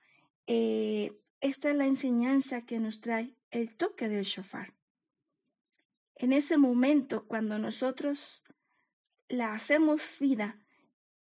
eh, 0.47 1.21
esta 1.41 1.71
es 1.71 1.77
la 1.77 1.87
enseñanza 1.87 2.65
que 2.65 2.79
nos 2.79 3.01
trae 3.01 3.37
el 3.51 3.77
toque 3.77 4.09
del 4.09 4.25
shofar. 4.25 4.75
En 6.17 6.33
ese 6.33 6.57
momento, 6.57 7.27
cuando 7.27 7.59
nosotros 7.59 8.43
la 9.29 9.53
hacemos 9.53 10.19
vida, 10.21 10.61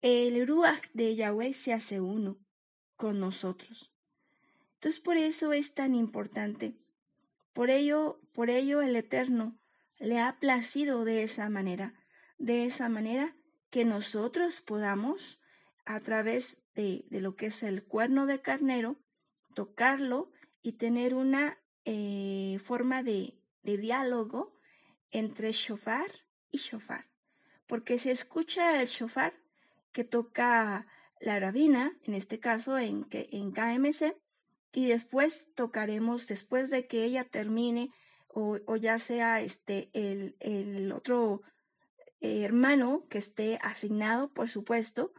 el 0.01 0.47
ruach 0.47 0.89
de 0.93 1.15
Yahweh 1.15 1.53
se 1.53 1.73
hace 1.73 1.99
uno 1.99 2.37
con 2.97 3.19
nosotros. 3.19 3.91
Entonces 4.75 4.99
por 4.99 5.17
eso 5.17 5.53
es 5.53 5.73
tan 5.73 5.95
importante. 5.95 6.75
Por 7.53 7.69
ello, 7.69 8.19
por 8.33 8.49
ello 8.49 8.81
el 8.81 8.95
Eterno 8.95 9.57
le 9.97 10.19
ha 10.19 10.37
placido 10.39 11.05
de 11.05 11.23
esa 11.23 11.49
manera, 11.49 11.93
de 12.37 12.65
esa 12.65 12.89
manera 12.89 13.35
que 13.69 13.85
nosotros 13.85 14.61
podamos, 14.61 15.39
a 15.85 15.99
través 16.01 16.61
de, 16.75 17.05
de 17.09 17.21
lo 17.21 17.35
que 17.35 17.47
es 17.47 17.63
el 17.63 17.83
cuerno 17.83 18.25
de 18.25 18.41
carnero, 18.41 18.97
tocarlo 19.55 20.31
y 20.61 20.73
tener 20.73 21.15
una 21.15 21.57
eh, 21.85 22.59
forma 22.63 23.01
de, 23.01 23.39
de 23.63 23.77
diálogo 23.77 24.53
entre 25.11 25.51
shofar 25.51 26.11
y 26.51 26.57
shofar, 26.57 27.07
porque 27.65 27.97
se 27.97 28.11
escucha 28.11 28.81
el 28.81 28.87
shofar 28.87 29.33
que 29.93 30.03
toca 30.03 30.85
la 31.21 31.39
rabina, 31.39 31.97
en 32.03 32.13
este 32.13 32.39
caso 32.39 32.77
en, 32.77 33.07
en 33.11 33.51
KMC, 33.51 34.15
y 34.73 34.87
después 34.87 35.49
tocaremos, 35.55 36.27
después 36.27 36.69
de 36.69 36.87
que 36.87 37.03
ella 37.03 37.23
termine, 37.23 37.91
o, 38.27 38.75
ya 38.75 38.99
sea 38.99 39.41
este, 39.41 39.89
el, 39.93 40.35
el 40.39 40.91
otro 40.91 41.41
hermano 42.19 43.07
que 43.09 43.17
esté 43.17 43.57
asignado, 43.61 44.31
por 44.33 44.49
supuesto, 44.49 45.13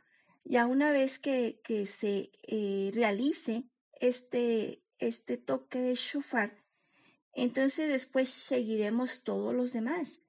ya 0.44 0.66
una 0.66 0.92
vez 0.92 1.18
que, 1.18 1.60
que 1.64 1.86
se 1.86 2.30
eh, 2.46 2.90
realice 2.94 3.64
este, 4.00 4.82
este 4.98 5.36
toque 5.36 5.80
de 5.80 5.94
shofar, 5.94 6.64
entonces 7.32 7.88
después 7.88 8.28
seguiremos 8.28 9.22
todos 9.22 9.54
los 9.54 9.72
demás. 9.72 10.20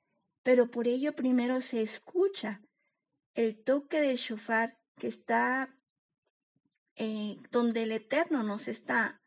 Pero 0.44 0.72
por 0.72 0.88
ello 0.88 1.16
primero 1.16 1.62
se 1.62 1.82
escucha 1.82 2.62
el 3.34 3.62
toque 3.64 4.02
del 4.02 4.18
shofar 4.18 4.79
que 5.00 5.08
está 5.08 5.76
eh, 6.96 7.38
donde 7.52 7.84
el 7.84 7.92
Eterno 7.92 8.44
nos 8.44 8.68
está 8.68 9.22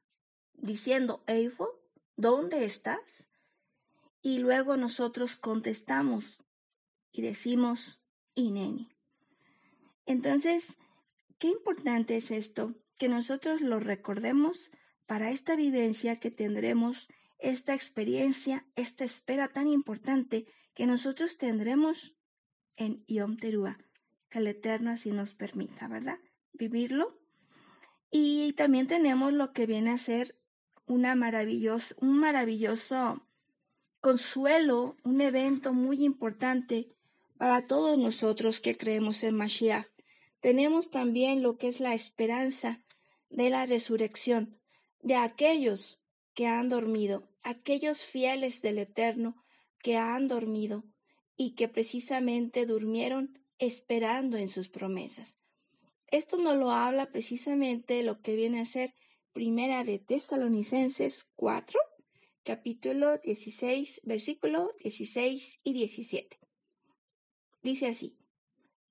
diciendo, 0.54 1.24
Eifo, 1.26 1.80
¿dónde 2.16 2.64
estás? 2.64 3.28
Y 4.20 4.38
luego 4.38 4.76
nosotros 4.76 5.34
contestamos 5.34 6.44
y 7.10 7.22
decimos, 7.22 8.00
Ineni. 8.34 8.88
Entonces, 10.06 10.78
qué 11.38 11.48
importante 11.48 12.16
es 12.16 12.30
esto, 12.30 12.74
que 12.98 13.08
nosotros 13.08 13.60
lo 13.60 13.80
recordemos 13.80 14.70
para 15.06 15.30
esta 15.30 15.56
vivencia 15.56 16.16
que 16.16 16.30
tendremos 16.30 17.08
esta 17.38 17.74
experiencia, 17.74 18.66
esta 18.76 19.04
espera 19.04 19.48
tan 19.48 19.66
importante 19.66 20.46
que 20.74 20.86
nosotros 20.86 21.38
tendremos 21.38 22.14
en 22.76 23.04
Yom 23.06 23.36
Teruah, 23.36 23.78
que 24.32 24.38
el 24.38 24.46
Eterno 24.46 24.90
así 24.90 25.10
nos 25.10 25.34
permita, 25.34 25.88
¿verdad? 25.88 26.18
Vivirlo. 26.54 27.20
Y 28.10 28.54
también 28.54 28.86
tenemos 28.86 29.32
lo 29.32 29.52
que 29.52 29.66
viene 29.66 29.90
a 29.90 29.98
ser 29.98 30.38
una 30.86 31.14
maravilloso, 31.14 31.94
un 32.00 32.18
maravilloso 32.18 33.26
consuelo, 34.00 34.96
un 35.04 35.20
evento 35.20 35.74
muy 35.74 36.02
importante 36.02 36.88
para 37.36 37.66
todos 37.66 37.98
nosotros 37.98 38.60
que 38.60 38.76
creemos 38.76 39.22
en 39.22 39.36
Mashiach. 39.36 39.86
Tenemos 40.40 40.90
también 40.90 41.42
lo 41.42 41.58
que 41.58 41.68
es 41.68 41.80
la 41.80 41.94
esperanza 41.94 42.80
de 43.28 43.50
la 43.50 43.66
resurrección 43.66 44.58
de 45.02 45.16
aquellos 45.16 46.00
que 46.34 46.46
han 46.46 46.68
dormido, 46.68 47.28
aquellos 47.42 48.04
fieles 48.06 48.62
del 48.62 48.78
Eterno 48.78 49.44
que 49.82 49.98
han 49.98 50.26
dormido 50.26 50.84
y 51.36 51.54
que 51.54 51.68
precisamente 51.68 52.64
durmieron 52.64 53.41
esperando 53.62 54.38
en 54.38 54.48
sus 54.48 54.68
promesas. 54.68 55.38
Esto 56.08 56.36
nos 56.36 56.56
lo 56.56 56.72
habla 56.72 57.12
precisamente 57.12 58.02
lo 58.02 58.20
que 58.20 58.34
viene 58.34 58.60
a 58.60 58.64
ser 58.64 58.92
Primera 59.32 59.84
de 59.84 60.00
Tesalonicenses 60.00 61.28
4, 61.36 61.78
capítulo 62.42 63.18
16, 63.18 64.00
versículo 64.02 64.72
16 64.82 65.60
y 65.62 65.72
17. 65.74 66.40
Dice 67.62 67.86
así, 67.86 68.18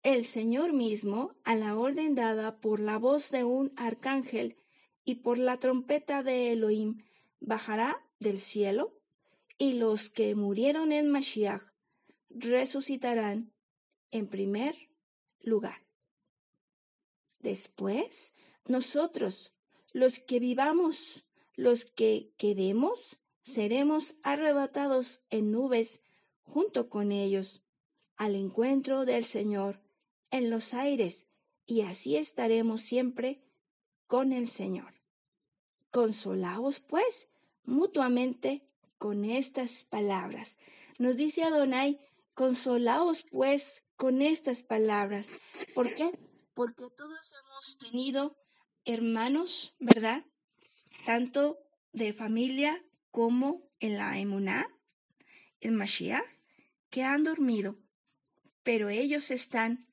el 0.04 0.24
Señor 0.24 0.72
mismo, 0.72 1.36
a 1.44 1.56
la 1.56 1.78
orden 1.78 2.16
dada 2.16 2.62
por 2.62 2.80
la 2.80 2.98
voz 2.98 3.30
de 3.30 3.44
un 3.44 3.74
arcángel 3.76 4.56
y 5.04 5.16
por 5.16 5.38
la 5.38 5.58
trompeta 5.58 6.24
de 6.24 6.54
Elohim, 6.54 7.04
bajará 7.42 7.98
del 8.20 8.40
cielo, 8.40 8.98
y 9.58 9.74
los 9.74 10.10
que 10.10 10.34
murieron 10.34 10.94
en 10.94 11.10
Mashiach 11.12 11.62
resucitarán 12.30 13.52
en 14.12 14.28
primer 14.28 14.90
lugar. 15.42 15.82
Después, 17.40 18.34
nosotros, 18.66 19.54
los 19.92 20.20
que 20.20 20.40
vivamos, 20.40 21.26
los 21.56 21.86
que 21.86 22.32
quedemos, 22.38 23.20
seremos 23.44 24.16
arrebatados 24.24 25.22
en 25.30 25.52
nubes 25.52 26.02
junto 26.44 26.90
con 26.90 27.12
ellos 27.12 27.64
al 28.18 28.36
encuentro 28.36 29.06
del 29.06 29.26
Señor 29.26 29.82
en 30.30 30.50
los 30.50 30.74
aires, 30.74 31.28
y 31.66 31.82
así 31.82 32.18
estaremos 32.18 32.82
siempre 32.82 33.42
con 34.08 34.32
el 34.34 34.48
Señor. 34.48 34.94
Consolaos, 35.90 36.80
pues, 36.80 37.30
mutuamente 37.64 38.68
con 38.98 39.26
estas 39.26 39.84
palabras. 39.84 40.58
Nos 41.00 41.18
dice 41.18 41.44
Adonai, 41.44 42.00
consolaos, 42.34 43.26
pues, 43.32 43.84
con 44.02 44.24
estas 44.24 44.64
palabras. 44.64 45.30
¿Por 45.76 45.94
qué? 45.94 46.10
Porque 46.56 46.86
todos 46.98 47.34
hemos 47.40 47.78
tenido 47.78 48.36
hermanos, 48.84 49.76
¿verdad? 49.78 50.26
Tanto 51.06 51.60
de 51.94 52.12
familia 52.12 52.84
como 53.12 53.70
en 53.80 54.00
la 54.00 54.18
Emuná, 54.18 54.66
el 55.60 55.74
Mashiach, 55.74 56.26
que 56.90 57.04
han 57.04 57.24
dormido, 57.24 57.78
pero 58.64 58.90
ellos 58.90 59.30
están 59.30 59.88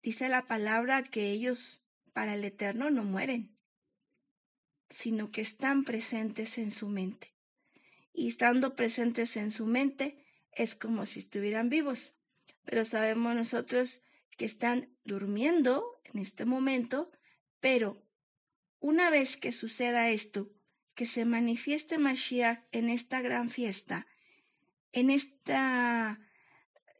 Dice 0.00 0.28
la 0.28 0.46
palabra 0.46 1.02
que 1.02 1.30
ellos 1.30 1.82
para 2.12 2.34
el 2.34 2.44
eterno 2.44 2.88
no 2.90 3.02
mueren, 3.02 3.58
sino 4.90 5.32
que 5.32 5.40
están 5.40 5.82
presentes 5.82 6.56
en 6.56 6.70
su 6.70 6.86
mente. 6.86 7.34
Y 8.12 8.28
estando 8.28 8.76
presentes 8.76 9.36
en 9.36 9.50
su 9.50 9.66
mente 9.66 10.24
es 10.52 10.76
como 10.76 11.04
si 11.06 11.18
estuvieran 11.18 11.68
vivos. 11.68 12.14
Pero 12.64 12.84
sabemos 12.84 13.34
nosotros 13.34 14.02
que 14.36 14.44
están 14.44 14.88
durmiendo 15.04 16.00
en 16.04 16.20
este 16.20 16.44
momento, 16.44 17.10
pero 17.60 18.02
una 18.80 19.10
vez 19.10 19.36
que 19.36 19.52
suceda 19.52 20.10
esto, 20.10 20.50
que 20.94 21.06
se 21.06 21.24
manifieste 21.24 21.98
Mashiach 21.98 22.64
en 22.72 22.88
esta 22.88 23.20
gran 23.20 23.50
fiesta, 23.50 24.06
en 24.92 25.10
esta 25.10 26.20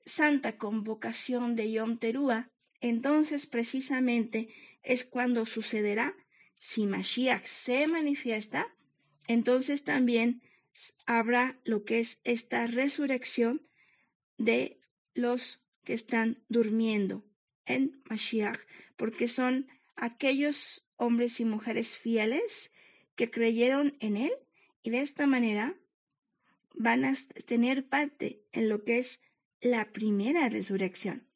santa 0.04 0.56
convocación 0.56 1.56
de 1.56 1.72
Yom 1.72 1.98
Teruah, 1.98 2.50
entonces 2.80 3.46
precisamente 3.46 4.48
es 4.82 5.04
cuando 5.04 5.46
sucederá, 5.46 6.16
si 6.56 6.86
Mashiach 6.86 7.44
se 7.44 7.86
manifiesta, 7.86 8.74
entonces 9.26 9.84
también 9.84 10.42
habrá 11.06 11.60
lo 11.64 11.84
que 11.84 12.00
es 12.00 12.20
esta 12.24 12.66
resurrección 12.66 13.66
de 14.38 14.82
los 15.14 15.60
que 15.84 15.94
están 15.94 16.42
durmiendo 16.48 17.24
en 17.66 18.02
Mashiach, 18.08 18.60
porque 18.96 19.28
son 19.28 19.68
aquellos 19.96 20.86
hombres 20.96 21.40
y 21.40 21.44
mujeres 21.44 21.96
fieles 21.96 22.70
que 23.14 23.30
creyeron 23.30 23.96
en 24.00 24.16
Él 24.16 24.32
y 24.82 24.90
de 24.90 25.00
esta 25.00 25.26
manera 25.26 25.76
van 26.74 27.04
a 27.04 27.14
tener 27.46 27.88
parte 27.88 28.42
en 28.52 28.68
lo 28.68 28.84
que 28.84 28.98
es 28.98 29.20
la 29.60 29.92
primera 29.92 30.48
resurrección. 30.48 31.26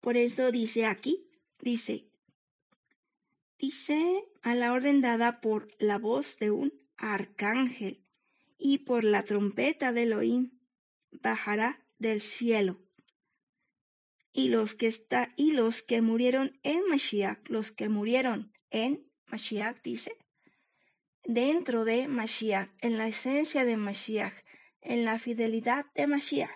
Por 0.00 0.16
eso 0.16 0.52
dice 0.52 0.86
aquí, 0.86 1.28
dice, 1.60 2.06
dice 3.58 4.24
a 4.42 4.54
la 4.54 4.72
orden 4.72 5.00
dada 5.00 5.40
por 5.40 5.68
la 5.78 5.98
voz 5.98 6.38
de 6.38 6.50
un 6.50 6.72
arcángel 6.96 8.02
y 8.58 8.78
por 8.78 9.04
la 9.04 9.22
trompeta 9.22 9.92
de 9.92 10.04
Elohim 10.04 10.55
bajará 11.10 11.84
del 11.98 12.20
cielo. 12.20 12.80
Y 14.32 14.48
los 14.48 14.74
que 14.74 14.86
está, 14.86 15.32
y 15.36 15.52
los 15.52 15.82
que 15.82 16.02
murieron 16.02 16.58
en 16.62 16.84
Mashiach, 16.88 17.38
los 17.48 17.72
que 17.72 17.88
murieron 17.88 18.52
en 18.70 19.10
Mashiach, 19.26 19.82
dice, 19.82 20.16
dentro 21.24 21.84
de 21.84 22.06
Mashiach, 22.06 22.70
en 22.80 22.98
la 22.98 23.08
esencia 23.08 23.64
de 23.64 23.76
Mashiach, 23.76 24.34
en 24.82 25.04
la 25.04 25.18
fidelidad 25.18 25.86
de 25.94 26.06
Mashiach, 26.06 26.50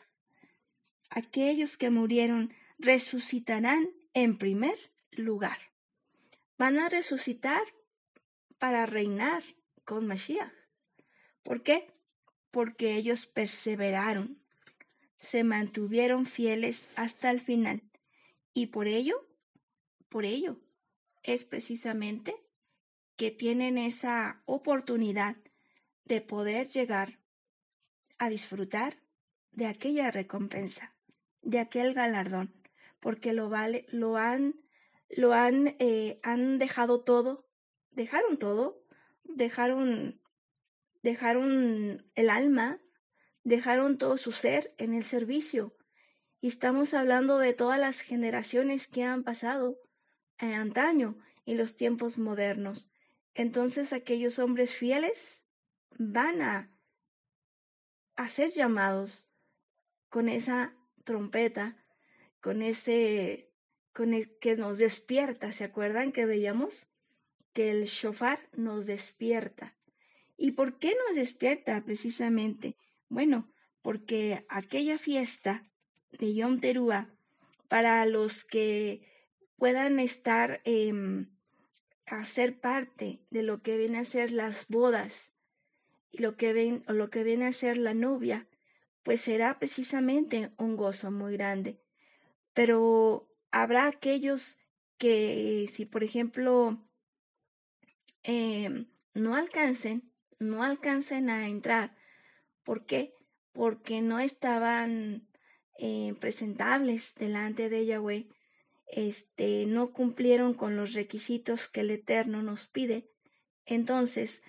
aquellos 1.09 1.79
que 1.79 1.91
murieron 1.91 2.53
resucitarán 2.79 3.91
en 4.15 4.39
primer 4.39 4.79
lugar. 5.11 5.59
Van 6.59 6.79
a 6.79 6.89
resucitar 6.89 7.63
para 8.59 8.87
reinar 8.87 9.43
con 9.85 10.07
Mashiach. 10.07 10.53
¿Por 11.43 11.63
qué? 11.63 11.89
Porque 12.51 12.97
ellos 12.97 13.27
perseveraron, 13.27 14.43
se 15.17 15.45
mantuvieron 15.45 16.27
fieles 16.27 16.89
hasta 16.97 17.31
el 17.31 17.41
final. 17.41 17.83
Y 18.55 18.67
por 18.67 18.89
ello, 18.89 19.27
por 20.09 20.25
ello, 20.25 20.61
es 21.23 21.45
precisamente 21.45 22.35
que 23.17 23.31
tienen 23.31 23.79
esa 23.79 24.43
oportunidad 24.47 25.37
de 26.05 26.21
poder 26.21 26.69
llegar 26.69 27.19
a 28.19 28.29
disfrutar 28.29 28.99
de 29.53 29.67
aquella 29.67 30.11
recompensa, 30.11 30.95
de 31.43 31.61
aquel 31.61 31.95
galardón 31.95 32.61
porque 33.01 33.33
lo 33.33 33.49
vale, 33.49 33.87
lo 33.89 34.17
han, 34.17 34.61
lo 35.09 35.33
han, 35.33 35.75
eh, 35.79 36.21
han 36.23 36.59
dejado 36.59 37.01
todo, 37.01 37.47
dejaron 37.91 38.39
todo, 38.39 38.85
dejaron, 39.25 40.21
dejaron 41.03 42.11
el 42.15 42.31
alma, 42.31 42.81
dejaron 43.45 43.99
todo 43.99 44.19
su 44.19 44.33
ser 44.33 44.75
en 44.79 44.95
el 44.95 45.05
servicio. 45.05 45.77
Y 46.41 46.49
estamos 46.49 46.95
hablando 46.95 47.39
de 47.39 47.53
todas 47.53 47.79
las 47.79 48.01
generaciones 48.01 48.89
que 48.89 49.05
han 49.05 49.25
pasado 49.25 49.79
en 50.39 50.53
antaño 50.53 51.19
y 51.45 51.55
los 51.55 51.77
tiempos 51.77 52.19
modernos. 52.19 52.89
Entonces 53.35 53.93
aquellos 53.93 54.39
hombres 54.39 54.75
fieles 54.75 55.45
van 55.99 56.43
a, 56.43 56.71
a 58.17 58.29
ser 58.29 58.53
llamados 58.53 59.27
con 60.09 60.29
esa 60.29 60.75
trompeta 61.05 61.77
con 62.41 62.63
ese, 62.63 63.51
con 63.93 64.15
el 64.15 64.37
que 64.39 64.57
nos 64.57 64.79
despierta. 64.79 65.53
¿Se 65.53 65.65
acuerdan 65.65 66.13
que 66.13 66.27
veíamos? 66.27 66.87
Que 67.53 67.71
el 67.71 67.85
shofar 67.85 68.49
nos 68.53 68.87
despierta. 68.87 69.77
¿Y 70.41 70.53
por 70.53 70.79
qué 70.79 70.95
nos 71.07 71.15
despierta 71.15 71.81
precisamente? 71.85 72.75
Bueno, 73.09 73.49
porque 73.83 74.45
aquella 74.49 74.99
fiesta 74.99 75.71
de 76.19 76.35
Yom 76.35 76.61
Teruah, 76.61 77.09
para 77.69 78.05
los 78.07 78.45
que 78.45 79.03
puedan 79.57 80.01
estar 80.01 80.61
eh, 80.65 80.93
a 82.07 82.25
ser 82.25 82.59
parte 82.59 83.21
de 83.31 83.43
lo 83.43 83.63
que 83.63 83.77
viene 83.77 83.99
a 83.99 84.05
ser 84.05 84.33
las 84.33 84.67
bodas 84.67 85.33
y 86.11 86.19
lo 86.23 86.37
que 86.37 86.53
ven 86.53 86.83
o 86.89 86.93
lo 86.95 87.11
que 87.11 87.23
viene 87.23 87.47
a 87.47 87.53
ser 87.53 87.77
la 87.77 87.95
novia, 87.95 88.49
pues 89.05 89.21
será 89.21 89.59
precisamente 89.59 90.51
un 90.57 90.77
gozo 90.77 91.13
muy 91.13 91.35
grande 91.35 91.79
pero 92.55 93.29
habrá 93.51 93.87
aquellos 93.87 94.59
que 94.99 95.67
si 95.73 95.87
por 95.87 96.05
ejemplo 96.05 96.79
em, 98.23 98.87
no 99.15 99.35
alcancen, 99.35 100.10
no 100.41 100.65
alcancen 100.65 101.31
a 101.31 101.49
entrar. 101.49 101.97
¿Por 102.65 102.85
qué? 102.85 103.15
Porque 103.53 104.03
no 104.03 104.19
estaban 104.19 105.29
eh, 105.79 106.15
presentables 106.19 107.15
delante 107.15 107.69
de 107.69 107.87
Yahweh, 107.87 108.27
este, 108.89 109.67
no 109.67 109.93
cumplieron 109.93 110.55
con 110.55 110.77
los 110.77 110.95
requisitos 110.95 111.69
que 111.69 111.83
el 111.83 111.93
Eterno 111.93 112.43
nos 112.43 112.67
pide. 112.67 113.09
Entonces, 113.65 114.43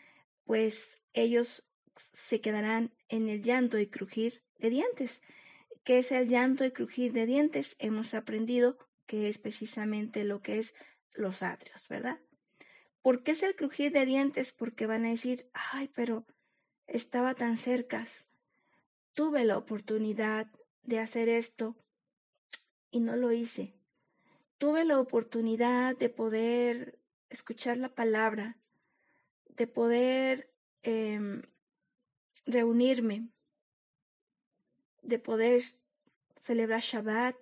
pues 0.45 0.99
ellos 1.13 1.63
se 2.13 2.41
quedarán 2.41 2.91
en 3.07 3.29
el 3.29 3.43
llanto 3.43 3.77
y 3.77 3.85
crujir 3.85 4.41
de 4.57 4.71
dientes 4.71 5.21
que 5.83 5.99
es 5.99 6.11
el 6.11 6.27
llanto 6.27 6.63
y 6.65 6.71
crujir 6.71 7.11
de 7.11 7.25
dientes, 7.25 7.75
hemos 7.79 8.13
aprendido 8.13 8.77
que 9.05 9.29
es 9.29 9.37
precisamente 9.37 10.23
lo 10.23 10.41
que 10.41 10.59
es 10.59 10.73
los 11.13 11.43
atrios, 11.43 11.87
¿verdad? 11.87 12.19
¿Por 13.01 13.23
qué 13.23 13.31
es 13.31 13.43
el 13.43 13.55
crujir 13.55 13.91
de 13.91 14.05
dientes? 14.05 14.51
Porque 14.51 14.85
van 14.85 15.05
a 15.05 15.09
decir, 15.09 15.49
ay, 15.53 15.89
pero 15.93 16.25
estaba 16.87 17.33
tan 17.33 17.57
cerca. 17.57 18.05
Tuve 19.13 19.43
la 19.43 19.57
oportunidad 19.57 20.47
de 20.83 20.99
hacer 20.99 21.29
esto 21.29 21.75
y 22.91 22.99
no 22.99 23.15
lo 23.15 23.31
hice. 23.31 23.73
Tuve 24.57 24.85
la 24.85 24.99
oportunidad 24.99 25.97
de 25.97 26.09
poder 26.09 26.99
escuchar 27.29 27.77
la 27.77 27.89
palabra, 27.89 28.57
de 29.49 29.65
poder 29.65 30.53
em, 30.83 31.41
reunirme, 32.45 33.29
de 35.01 35.17
poder 35.17 35.63
celebrar 36.37 36.81
Shabbat, 36.81 37.37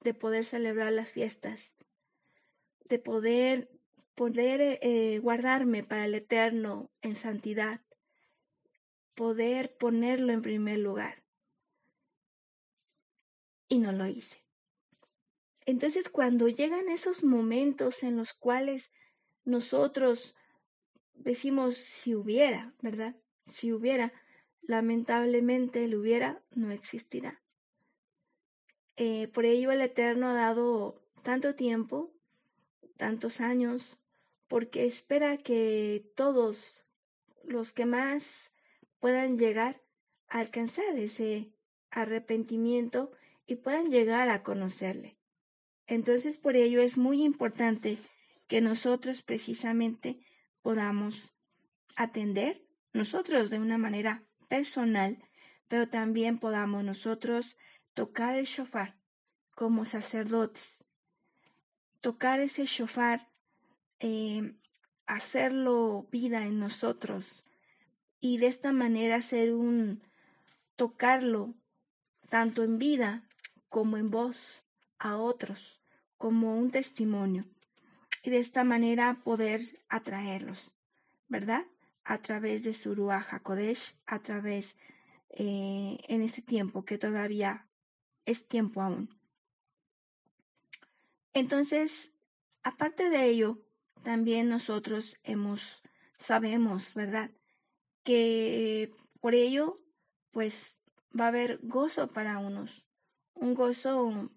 de 0.00 0.14
poder 0.14 0.44
celebrar 0.44 0.92
las 0.92 1.10
fiestas, 1.10 1.74
de 2.84 2.98
poder, 2.98 3.70
poder 4.14 4.78
eh, 4.82 5.18
guardarme 5.18 5.82
para 5.82 6.04
el 6.04 6.14
eterno 6.14 6.90
en 7.00 7.14
santidad, 7.14 7.80
poder 9.14 9.76
ponerlo 9.76 10.32
en 10.32 10.42
primer 10.42 10.78
lugar. 10.78 11.22
Y 13.68 13.78
no 13.78 13.92
lo 13.92 14.06
hice. 14.06 14.44
Entonces 15.64 16.08
cuando 16.08 16.48
llegan 16.48 16.88
esos 16.88 17.24
momentos 17.24 18.02
en 18.02 18.16
los 18.16 18.32
cuales 18.32 18.90
nosotros 19.44 20.34
decimos 21.14 21.76
si 21.76 22.14
hubiera, 22.14 22.74
¿verdad? 22.80 23.16
Si 23.44 23.72
hubiera, 23.72 24.12
lamentablemente 24.60 25.84
el 25.84 25.94
hubiera 25.94 26.42
no 26.50 26.70
existirá. 26.70 27.42
Eh, 28.96 29.28
por 29.28 29.44
ello 29.46 29.72
el 29.72 29.80
Eterno 29.80 30.28
ha 30.28 30.34
dado 30.34 31.02
tanto 31.22 31.54
tiempo, 31.54 32.12
tantos 32.96 33.40
años, 33.40 33.98
porque 34.52 34.84
espera 34.84 35.38
que 35.38 36.12
todos 36.14 36.84
los 37.42 37.72
que 37.72 37.86
más 37.86 38.52
puedan 39.00 39.38
llegar 39.38 39.80
a 40.28 40.40
alcanzar 40.40 40.94
ese 40.98 41.54
arrepentimiento 41.90 43.12
y 43.46 43.54
puedan 43.54 43.90
llegar 43.90 44.28
a 44.28 44.42
conocerle. 44.42 45.16
Entonces, 45.86 46.36
por 46.36 46.56
ello 46.56 46.82
es 46.82 46.98
muy 46.98 47.22
importante 47.22 47.96
que 48.46 48.60
nosotros 48.60 49.22
precisamente 49.22 50.20
podamos 50.60 51.32
atender, 51.96 52.62
nosotros 52.92 53.48
de 53.48 53.58
una 53.58 53.78
manera 53.78 54.22
personal, 54.48 55.16
pero 55.66 55.88
también 55.88 56.38
podamos 56.38 56.84
nosotros 56.84 57.56
tocar 57.94 58.36
el 58.36 58.44
shofar 58.44 58.98
como 59.54 59.86
sacerdotes, 59.86 60.84
tocar 62.02 62.40
ese 62.40 62.66
shofar, 62.66 63.31
eh, 64.02 64.54
hacerlo 65.06 66.08
vida 66.10 66.44
en 66.44 66.58
nosotros 66.58 67.44
y 68.20 68.38
de 68.38 68.48
esta 68.48 68.72
manera 68.72 69.16
hacer 69.16 69.54
un 69.54 70.02
tocarlo 70.74 71.54
tanto 72.28 72.64
en 72.64 72.78
vida 72.78 73.22
como 73.68 73.96
en 73.96 74.10
voz 74.10 74.64
a 74.98 75.16
otros, 75.16 75.80
como 76.18 76.58
un 76.58 76.72
testimonio 76.72 77.44
y 78.24 78.30
de 78.30 78.38
esta 78.38 78.64
manera 78.64 79.20
poder 79.22 79.60
atraerlos, 79.88 80.72
¿verdad? 81.28 81.64
A 82.04 82.18
través 82.18 82.64
de 82.64 82.74
su 82.74 82.96
Ruach 82.96 83.32
HaKodesh, 83.32 83.94
a 84.06 84.18
través 84.20 84.76
eh, 85.30 85.98
en 86.08 86.22
este 86.22 86.42
tiempo 86.42 86.84
que 86.84 86.98
todavía 86.98 87.68
es 88.24 88.48
tiempo 88.48 88.82
aún. 88.82 89.16
Entonces, 91.34 92.10
aparte 92.62 93.08
de 93.08 93.26
ello, 93.26 93.58
también 94.02 94.48
nosotros 94.48 95.18
hemos, 95.22 95.82
sabemos, 96.18 96.94
¿verdad? 96.94 97.30
Que 98.02 98.90
por 99.20 99.34
ello, 99.34 99.80
pues 100.30 100.80
va 101.18 101.26
a 101.26 101.28
haber 101.28 101.58
gozo 101.62 102.08
para 102.08 102.38
unos, 102.38 102.84
un 103.34 103.54
gozo, 103.54 104.30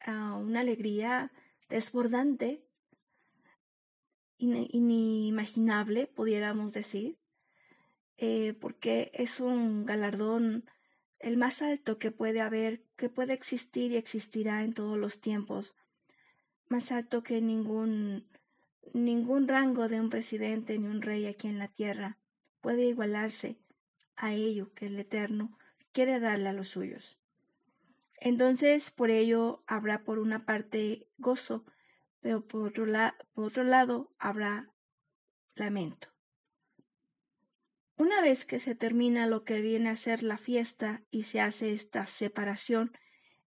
ah, 0.00 0.36
una 0.40 0.60
alegría 0.60 1.32
desbordante 1.68 2.64
inimaginable, 4.38 6.06
pudiéramos 6.06 6.72
decir, 6.72 7.18
eh, 8.16 8.54
porque 8.54 9.10
es 9.14 9.40
un 9.40 9.86
galardón 9.86 10.64
el 11.18 11.36
más 11.36 11.62
alto 11.62 11.98
que 11.98 12.10
puede 12.10 12.40
haber, 12.40 12.84
que 12.96 13.08
puede 13.08 13.32
existir 13.32 13.92
y 13.92 13.96
existirá 13.96 14.64
en 14.64 14.74
todos 14.74 14.98
los 14.98 15.20
tiempos, 15.20 15.76
más 16.68 16.90
alto 16.90 17.22
que 17.22 17.40
ningún, 17.40 18.28
ningún 18.92 19.48
rango 19.48 19.88
de 19.88 20.00
un 20.00 20.10
presidente 20.10 20.78
ni 20.78 20.86
un 20.86 21.02
rey 21.02 21.26
aquí 21.26 21.48
en 21.48 21.58
la 21.58 21.68
tierra 21.68 22.18
puede 22.60 22.86
igualarse 22.86 23.58
a 24.16 24.32
ello 24.32 24.72
que 24.74 24.86
el 24.86 24.98
Eterno 24.98 25.58
quiere 25.92 26.20
darle 26.20 26.48
a 26.48 26.52
los 26.52 26.68
suyos. 26.68 27.18
Entonces, 28.18 28.90
por 28.90 29.10
ello 29.10 29.64
habrá 29.66 30.04
por 30.04 30.18
una 30.18 30.44
parte 30.44 31.08
gozo, 31.18 31.64
pero 32.20 32.46
por 32.46 32.68
otro, 32.68 32.86
por 33.34 33.46
otro 33.46 33.64
lado 33.64 34.14
habrá 34.18 34.70
lamento. 35.54 36.08
Una 37.96 38.20
vez 38.20 38.44
que 38.44 38.58
se 38.58 38.74
termina 38.74 39.26
lo 39.26 39.44
que 39.44 39.60
viene 39.60 39.90
a 39.90 39.96
ser 39.96 40.22
la 40.22 40.38
fiesta 40.38 41.02
y 41.10 41.24
se 41.24 41.40
hace 41.40 41.72
esta 41.72 42.06
separación, 42.06 42.96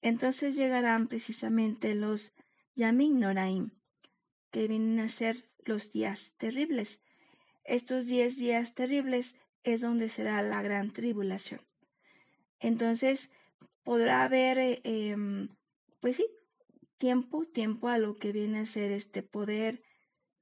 entonces 0.02 0.56
llegarán 0.56 1.08
precisamente 1.08 1.96
los 1.96 2.34
Yamin 2.76 3.20
Noraim, 3.20 3.72
que 4.54 4.68
vienen 4.68 5.00
a 5.00 5.08
ser 5.08 5.50
los 5.66 5.92
días 5.92 6.36
terribles. 6.38 7.02
Estos 7.64 8.06
diez 8.06 8.38
días 8.38 8.76
terribles 8.76 9.36
es 9.64 9.82
donde 9.82 10.10
será 10.10 10.44
la 10.44 10.62
gran 10.62 10.92
tribulación. 10.92 11.60
Entonces 12.60 13.32
podrá 13.82 14.24
haber, 14.24 14.60
eh, 14.60 14.82
em, 14.84 15.50
pues 16.00 16.18
sí, 16.18 16.28
tiempo, 17.00 17.46
tiempo 17.46 17.88
a 17.88 17.98
lo 17.98 18.16
que 18.16 18.32
viene 18.32 18.60
a 18.60 18.66
ser 18.68 18.92
este 18.92 19.24
poder 19.24 19.82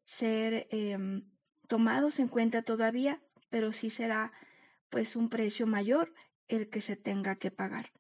ser 0.03 0.67
em, 0.71 1.23
tomados 1.69 2.19
en 2.19 2.27
cuenta 2.27 2.63
todavía, 2.63 3.21
pero 3.49 3.71
sí 3.71 3.89
será 3.89 4.33
pues 4.89 5.15
un 5.15 5.29
precio 5.29 5.67
mayor 5.67 6.13
el 6.49 6.69
que 6.69 6.81
se 6.81 6.97
tenga 6.97 7.37
que 7.37 7.49
pagar. 7.49 7.93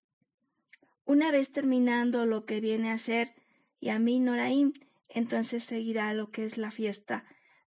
Una 1.05 1.31
vez 1.31 1.53
terminando 1.53 2.25
lo 2.25 2.45
que 2.45 2.59
viene 2.59 2.91
a 2.91 2.97
ser 2.97 3.33
Yamin 3.79 4.25
Noraim, 4.25 4.73
entonces 5.13 5.63
seguirá 5.63 6.13
lo 6.13 6.31
que 6.31 6.45
es 6.45 6.57
la 6.57 6.71
fiesta, 6.71 7.25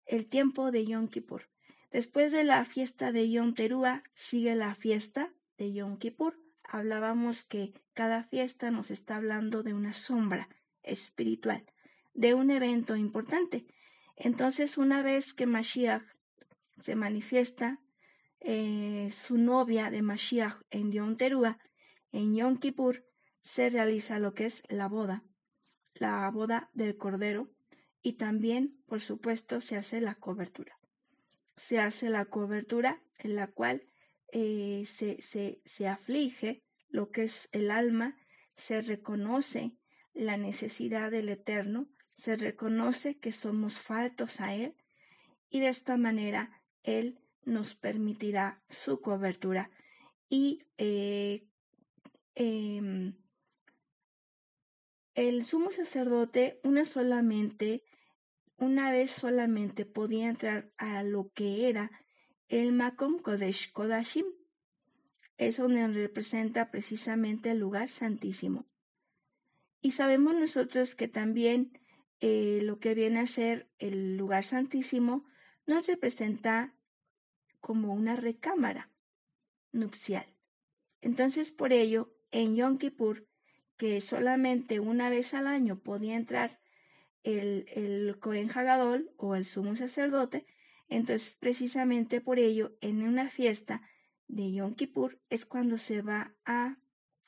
el 0.06 0.26
tiempo 0.26 0.70
de 0.70 0.86
Yom 0.86 1.08
Kippur. 1.08 1.48
Después 1.90 2.32
de 2.32 2.44
la 2.44 2.64
fiesta 2.64 3.12
de 3.12 3.30
Yom 3.30 3.54
Teruah 3.54 4.02
sigue 4.14 4.54
la 4.54 4.74
fiesta 4.74 5.32
de 5.58 5.72
Yom 5.72 5.98
Kippur. 5.98 6.38
Hablábamos 6.64 7.44
que 7.44 7.74
cada 7.92 8.24
fiesta 8.24 8.70
nos 8.70 8.90
está 8.90 9.16
hablando 9.16 9.62
de 9.62 9.74
una 9.74 9.92
sombra, 9.92 10.48
espiritual 10.82 11.64
de 12.14 12.34
un 12.34 12.50
evento 12.50 12.96
importante. 12.96 13.66
Entonces, 14.16 14.78
una 14.78 15.02
vez 15.02 15.34
que 15.34 15.46
Mashiach 15.46 16.02
se 16.78 16.94
manifiesta, 16.94 17.80
eh, 18.40 19.10
su 19.12 19.38
novia 19.38 19.90
de 19.90 20.02
Mashiach 20.02 20.60
en 20.70 20.92
Yom 20.92 21.16
Teruah, 21.16 21.58
en 22.12 22.34
Yom 22.34 22.58
Kippur, 22.58 23.04
se 23.40 23.70
realiza 23.70 24.18
lo 24.18 24.34
que 24.34 24.46
es 24.46 24.62
la 24.68 24.88
boda, 24.88 25.24
la 26.02 26.28
boda 26.30 26.68
del 26.74 26.96
Cordero, 26.96 27.48
y 28.02 28.14
también, 28.14 28.82
por 28.86 29.00
supuesto, 29.00 29.60
se 29.60 29.76
hace 29.76 30.00
la 30.00 30.16
cobertura. 30.16 30.76
Se 31.56 31.78
hace 31.78 32.10
la 32.10 32.24
cobertura 32.24 33.00
en 33.18 33.36
la 33.36 33.46
cual 33.46 33.84
eh, 34.32 34.82
se, 34.86 35.22
se, 35.22 35.62
se 35.64 35.86
aflige 35.86 36.64
lo 36.88 37.12
que 37.12 37.22
es 37.22 37.48
el 37.52 37.70
alma, 37.70 38.16
se 38.56 38.82
reconoce 38.82 39.76
la 40.12 40.36
necesidad 40.36 41.12
del 41.12 41.28
Eterno, 41.28 41.88
se 42.16 42.36
reconoce 42.36 43.18
que 43.18 43.30
somos 43.30 43.74
faltos 43.78 44.40
a 44.40 44.54
Él 44.54 44.74
y 45.50 45.60
de 45.60 45.68
esta 45.68 45.96
manera 45.96 46.50
Él 46.82 47.20
nos 47.44 47.76
permitirá 47.76 48.60
su 48.68 49.00
cobertura. 49.00 49.70
Y 50.28 50.64
eh, 50.78 51.46
em, 52.34 53.14
el 55.14 55.44
sumo 55.44 55.72
sacerdote 55.72 56.60
una 56.62 56.84
solamente, 56.84 57.84
una 58.56 58.90
vez 58.90 59.10
solamente 59.10 59.84
podía 59.84 60.28
entrar 60.28 60.72
a 60.78 61.02
lo 61.02 61.30
que 61.34 61.68
era 61.68 61.90
el 62.48 62.72
Makom 62.72 63.18
Kodesh 63.18 63.72
Kodashim. 63.72 64.26
Es 65.36 65.56
donde 65.56 65.86
representa 65.88 66.70
precisamente 66.70 67.50
el 67.50 67.58
lugar 67.58 67.88
santísimo. 67.88 68.66
Y 69.80 69.92
sabemos 69.92 70.34
nosotros 70.34 70.94
que 70.94 71.08
también 71.08 71.80
eh, 72.20 72.60
lo 72.62 72.78
que 72.78 72.94
viene 72.94 73.20
a 73.20 73.26
ser 73.26 73.68
el 73.78 74.16
lugar 74.16 74.44
santísimo 74.44 75.26
nos 75.66 75.86
representa 75.86 76.76
como 77.60 77.92
una 77.92 78.14
recámara 78.14 78.92
nupcial. 79.72 80.26
Entonces, 81.00 81.50
por 81.50 81.72
ello, 81.72 82.14
en 82.30 82.54
Yom 82.54 82.78
Kippur, 82.78 83.26
que 83.82 84.00
solamente 84.00 84.78
una 84.78 85.10
vez 85.10 85.34
al 85.34 85.48
año 85.48 85.76
podía 85.76 86.14
entrar 86.14 86.60
el, 87.24 87.66
el 87.74 88.16
Cohen 88.20 88.48
o 89.16 89.34
el 89.34 89.44
sumo 89.44 89.74
sacerdote. 89.74 90.46
Entonces, 90.88 91.36
precisamente 91.40 92.20
por 92.20 92.38
ello, 92.38 92.76
en 92.80 93.02
una 93.02 93.28
fiesta 93.28 93.82
de 94.28 94.52
Yom 94.52 94.76
Kippur 94.76 95.18
es 95.30 95.44
cuando 95.44 95.78
se 95.78 96.00
va 96.00 96.32
a 96.44 96.76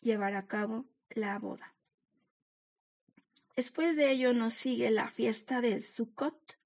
llevar 0.01 0.35
a 0.35 0.47
cabo 0.47 0.85
la 1.11 1.37
boda. 1.41 1.75
Después 3.57 3.97
de 3.97 4.13
ello 4.13 4.33
nos 4.33 4.55
sigue 4.55 4.93
la 4.93 5.09
fiesta 5.09 5.61
del 5.61 5.83
Sukkot, 5.83 6.57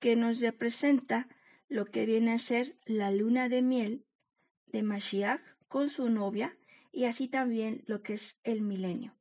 que 0.00 0.16
nos 0.16 0.40
representa 0.40 1.28
lo 1.70 1.86
que 1.86 2.04
viene 2.04 2.32
a 2.32 2.38
ser 2.38 2.76
la 2.84 3.10
luna 3.10 3.48
de 3.48 3.62
miel 3.62 4.04
de 4.66 4.82
Mashiach 4.82 5.40
con 5.68 5.88
su 5.88 6.10
novia 6.10 6.54
y 6.92 7.06
así 7.06 7.26
también 7.26 7.82
lo 7.86 8.02
que 8.02 8.14
es 8.14 8.38
el 8.44 8.60
milenio, 8.60 9.16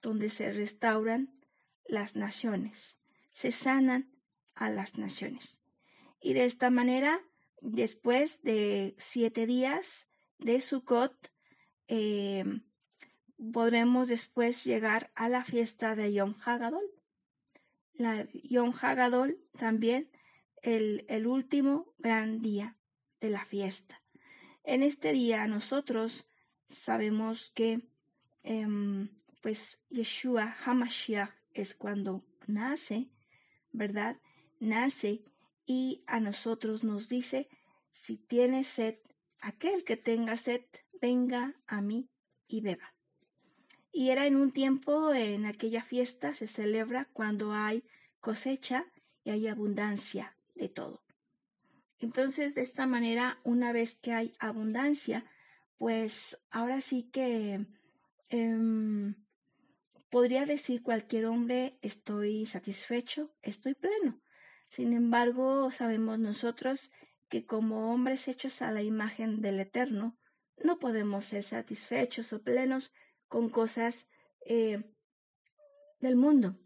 donde 0.00 0.30
se 0.30 0.50
restauran 0.50 1.38
las 1.84 2.16
naciones, 2.16 2.98
se 3.30 3.52
sanan 3.52 4.10
a 4.54 4.70
las 4.70 4.96
naciones. 4.96 5.60
Y 6.20 6.32
de 6.32 6.46
esta 6.46 6.70
manera, 6.70 7.20
después 7.60 8.42
de 8.42 8.96
siete 8.98 9.46
días 9.46 10.08
de 10.38 10.60
Sukkot, 10.60 11.32
eh, 11.86 12.44
podremos 13.52 14.08
después 14.08 14.64
llegar 14.64 15.12
a 15.14 15.28
la 15.28 15.44
fiesta 15.44 15.94
de 15.94 16.12
Yom 16.12 16.34
Hagadol. 16.44 16.84
La 17.92 18.26
Yom 18.32 18.72
Hagadol 18.80 19.38
también 19.58 20.10
el, 20.62 21.04
el 21.08 21.26
último 21.26 21.94
gran 21.98 22.40
día 22.40 22.76
de 23.20 23.30
la 23.30 23.44
fiesta. 23.44 24.02
En 24.64 24.82
este 24.82 25.12
día 25.12 25.46
nosotros 25.46 26.27
sabemos 26.68 27.50
que 27.54 27.80
em, 28.42 29.08
pues 29.40 29.78
Yeshua 29.90 30.56
Hamashiach 30.64 31.34
es 31.52 31.74
cuando 31.74 32.24
nace, 32.46 33.08
¿verdad? 33.72 34.16
Nace 34.60 35.24
y 35.66 36.02
a 36.06 36.20
nosotros 36.20 36.84
nos 36.84 37.08
dice, 37.08 37.48
si 37.90 38.16
tiene 38.16 38.64
sed, 38.64 38.96
aquel 39.40 39.84
que 39.84 39.96
tenga 39.96 40.36
sed, 40.36 40.62
venga 41.00 41.54
a 41.66 41.80
mí 41.80 42.08
y 42.46 42.60
beba. 42.60 42.94
Y 43.92 44.10
era 44.10 44.26
en 44.26 44.36
un 44.36 44.52
tiempo, 44.52 45.12
en 45.12 45.46
aquella 45.46 45.82
fiesta 45.82 46.34
se 46.34 46.46
celebra 46.46 47.08
cuando 47.12 47.52
hay 47.52 47.84
cosecha 48.20 48.86
y 49.24 49.30
hay 49.30 49.48
abundancia 49.48 50.36
de 50.54 50.68
todo. 50.68 51.02
Entonces, 51.98 52.54
de 52.54 52.62
esta 52.62 52.86
manera, 52.86 53.40
una 53.44 53.72
vez 53.72 53.96
que 53.96 54.12
hay 54.12 54.34
abundancia, 54.38 55.24
pues 55.78 56.38
ahora 56.50 56.80
sí 56.80 57.08
que 57.10 57.66
em, 58.28 59.14
podría 60.10 60.44
decir 60.44 60.82
cualquier 60.82 61.26
hombre, 61.26 61.78
estoy 61.82 62.46
satisfecho, 62.46 63.32
estoy 63.42 63.74
pleno. 63.74 64.20
Sin 64.68 64.92
embargo, 64.92 65.70
sabemos 65.70 66.18
nosotros 66.18 66.90
que 67.28 67.46
como 67.46 67.92
hombres 67.92 68.28
hechos 68.28 68.60
a 68.62 68.72
la 68.72 68.82
imagen 68.82 69.40
del 69.40 69.60
Eterno, 69.60 70.18
no 70.56 70.78
podemos 70.78 71.26
ser 71.26 71.42
satisfechos 71.42 72.32
o 72.32 72.42
plenos 72.42 72.92
con 73.28 73.48
cosas 73.48 74.08
eh, 74.44 74.82
del 76.00 76.16
mundo, 76.16 76.58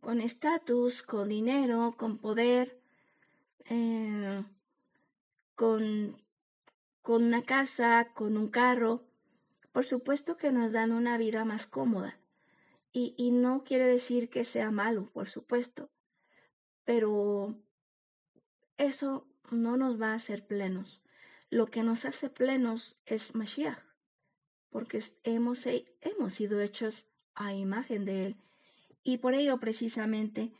con 0.00 0.20
estatus, 0.20 1.02
con 1.02 1.28
dinero, 1.28 1.94
con 1.96 2.18
poder, 2.18 2.80
eh, 3.66 4.42
con, 5.54 6.16
con 7.08 7.24
una 7.24 7.40
casa, 7.40 8.10
con 8.12 8.36
un 8.36 8.48
carro. 8.48 9.02
Por 9.72 9.86
supuesto 9.86 10.36
que 10.36 10.52
nos 10.52 10.72
dan 10.72 10.92
una 10.92 11.16
vida 11.16 11.46
más 11.46 11.66
cómoda. 11.66 12.20
Y, 12.92 13.14
y 13.16 13.30
no 13.30 13.64
quiere 13.64 13.86
decir 13.86 14.28
que 14.28 14.44
sea 14.44 14.70
malo, 14.70 15.06
por 15.14 15.26
supuesto. 15.26 15.88
Pero 16.84 17.54
eso 18.76 19.26
no 19.50 19.78
nos 19.78 19.98
va 19.98 20.12
a 20.12 20.16
hacer 20.16 20.46
plenos. 20.46 21.00
Lo 21.48 21.68
que 21.68 21.82
nos 21.82 22.04
hace 22.04 22.28
plenos 22.28 22.98
es 23.06 23.34
Mashiach 23.34 23.78
porque 24.68 25.02
hemos, 25.24 25.64
hemos 25.66 26.34
sido 26.34 26.60
hechos 26.60 27.06
a 27.34 27.54
imagen 27.54 28.04
de 28.04 28.26
Él. 28.26 28.36
Y 29.02 29.16
por 29.16 29.32
ello 29.32 29.56
precisamente 29.58 30.52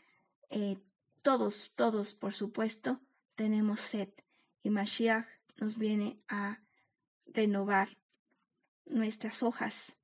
eh, 0.49 0.79
todos, 1.21 1.75
todos, 1.75 2.15
por 2.15 2.33
supuesto, 2.33 3.03
tenemos 3.35 3.81
sed. 3.81 4.09
Y 4.63 4.71
Mashiach 4.71 5.27
nos 5.59 5.79
viene 5.79 6.21
a 6.29 6.61
renovar 7.27 7.99
nuestras 8.87 9.43
hojas, 9.43 9.97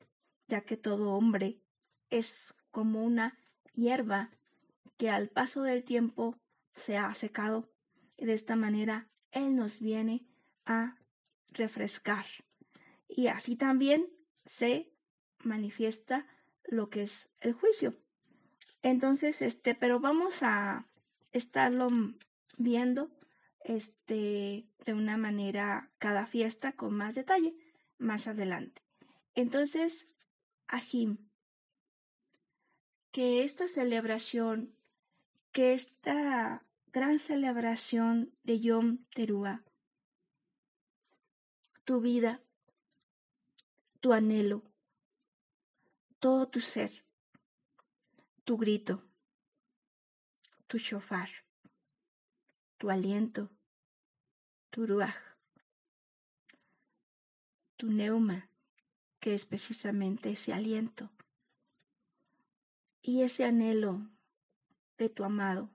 ya 0.46 0.60
que 0.60 0.76
todo 0.76 1.12
hombre 1.12 1.60
es 2.10 2.54
como 2.70 3.02
una 3.04 3.38
hierba 3.72 4.30
que 4.96 5.10
al 5.10 5.28
paso 5.28 5.62
del 5.62 5.84
tiempo 5.84 6.38
se 6.74 6.98
ha 6.98 7.12
secado. 7.14 7.70
Y 8.16 8.26
de 8.26 8.34
esta 8.34 8.56
manera 8.56 9.08
Él 9.32 9.56
nos 9.56 9.80
viene 9.80 10.26
a 10.66 10.96
refrescar 11.50 12.26
y 13.08 13.28
así 13.28 13.56
también 13.56 14.08
se 14.44 14.92
manifiesta 15.42 16.26
lo 16.64 16.90
que 16.90 17.02
es 17.02 17.28
el 17.40 17.52
juicio. 17.52 17.96
Entonces, 18.82 19.40
este, 19.40 19.74
pero 19.74 20.00
vamos 20.00 20.42
a 20.42 20.88
estarlo 21.32 21.88
viendo 22.56 23.10
este 23.64 24.68
de 24.84 24.94
una 24.94 25.16
manera 25.16 25.90
cada 25.98 26.26
fiesta 26.26 26.72
con 26.72 26.94
más 26.94 27.16
detalle 27.16 27.54
más 27.98 28.28
adelante. 28.28 28.82
Entonces, 29.34 30.06
Ajim, 30.68 31.28
que 33.10 33.42
esta 33.42 33.66
celebración, 33.66 34.76
que 35.50 35.74
esta 35.74 36.64
gran 36.92 37.18
celebración 37.18 38.32
de 38.44 38.60
Yom 38.60 39.04
Teruah, 39.14 39.64
tu 41.84 42.00
vida 42.00 42.44
tu 44.04 44.12
anhelo, 44.12 44.62
todo 46.18 46.46
tu 46.46 46.60
ser, 46.60 47.06
tu 48.44 48.58
grito, 48.58 49.02
tu 50.66 50.76
shofar, 50.76 51.43
tu 52.84 52.90
aliento, 52.90 53.48
tu 54.68 54.86
ruaj, 54.86 55.14
tu 57.78 57.86
neuma, 57.90 58.50
que 59.20 59.34
es 59.34 59.46
precisamente 59.46 60.28
ese 60.28 60.52
aliento, 60.52 61.10
y 63.00 63.22
ese 63.22 63.46
anhelo 63.46 64.06
de 64.98 65.08
tu 65.08 65.24
amado, 65.24 65.70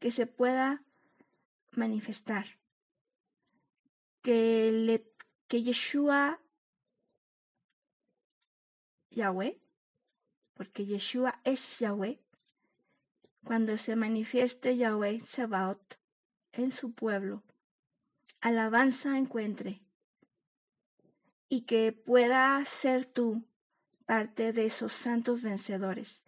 que 0.00 0.10
se 0.10 0.26
pueda 0.26 0.84
manifestar, 1.70 2.58
que, 4.20 4.70
le, 4.70 5.10
que 5.48 5.62
Yeshua 5.62 6.42
Yahweh, 9.10 9.62
porque 10.52 10.84
Yeshua 10.84 11.40
es 11.44 11.78
Yahweh, 11.78 12.20
cuando 13.44 13.78
se 13.78 13.96
manifieste 13.96 14.76
Yahweh 14.76 15.22
Sebaot 15.22 16.01
en 16.52 16.70
su 16.70 16.92
pueblo, 16.92 17.42
alabanza 18.40 19.16
encuentre 19.16 19.82
y 21.48 21.62
que 21.62 21.92
pueda 21.92 22.64
ser 22.64 23.06
tú 23.06 23.44
parte 24.06 24.52
de 24.52 24.66
esos 24.66 24.92
santos 24.92 25.42
vencedores, 25.42 26.26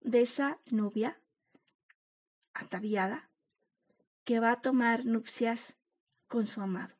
de 0.00 0.22
esa 0.22 0.58
novia 0.66 1.20
ataviada 2.54 3.30
que 4.24 4.40
va 4.40 4.52
a 4.52 4.60
tomar 4.60 5.04
nupcias 5.04 5.76
con 6.28 6.46
su 6.46 6.60
amado. 6.60 6.94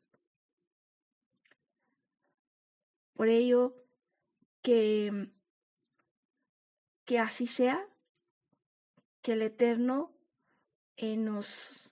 Por 3.14 3.28
ello, 3.28 3.76
que, 4.62 5.30
que 7.04 7.18
así 7.18 7.46
sea, 7.46 7.86
que 9.20 9.34
el 9.34 9.42
Eterno 9.42 10.12
eh, 10.96 11.16
nos 11.16 11.91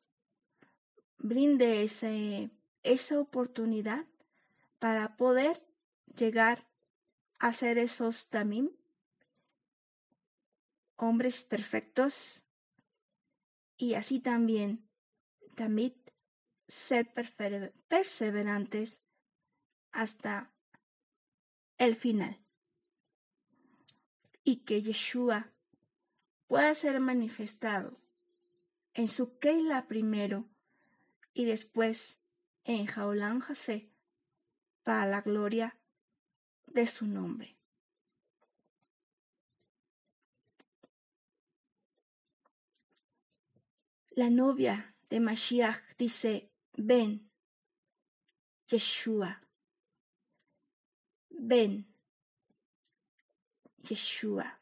brinde 1.21 1.85
esa 1.85 3.19
oportunidad 3.19 4.07
para 4.79 5.17
poder 5.17 5.63
llegar 6.17 6.67
a 7.39 7.53
ser 7.53 7.79
esos 7.79 8.29
tamim, 8.29 8.71
hombres 10.97 11.43
perfectos, 11.43 12.45
y 13.77 13.95
así 13.95 14.21
también, 14.21 14.89
también 15.55 15.95
ser 16.69 17.13
perseverantes 17.89 19.03
hasta 19.93 20.53
el 21.79 21.97
final. 21.97 22.39
Y 24.45 24.65
que 24.65 24.83
Yeshua 24.83 25.53
pueda 26.47 26.75
ser 26.75 27.01
manifestado 27.01 27.99
en 28.95 29.09
su 29.09 29.39
Keila 29.39 29.87
primero 29.87 30.49
y 31.33 31.45
después 31.45 32.19
en 32.65 32.87
Jaolán 32.87 33.41
José 33.41 33.91
para 34.83 35.07
la 35.07 35.21
gloria 35.21 35.79
de 36.67 36.87
su 36.87 37.07
nombre. 37.07 37.57
La 44.11 44.29
novia 44.29 44.97
de 45.09 45.21
Mashiach 45.21 45.97
dice, 45.97 46.53
ven, 46.77 47.31
Yeshua, 48.69 49.41
ven, 51.31 51.87
Yeshua. 53.79 54.61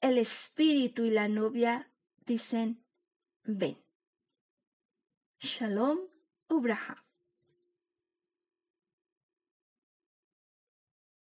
El 0.00 0.18
espíritu 0.18 1.04
y 1.04 1.10
la 1.10 1.28
novia 1.28 1.90
dicen, 2.26 2.84
ven. 3.44 3.81
Shalom 5.44 5.98
Ubraha. 6.50 6.94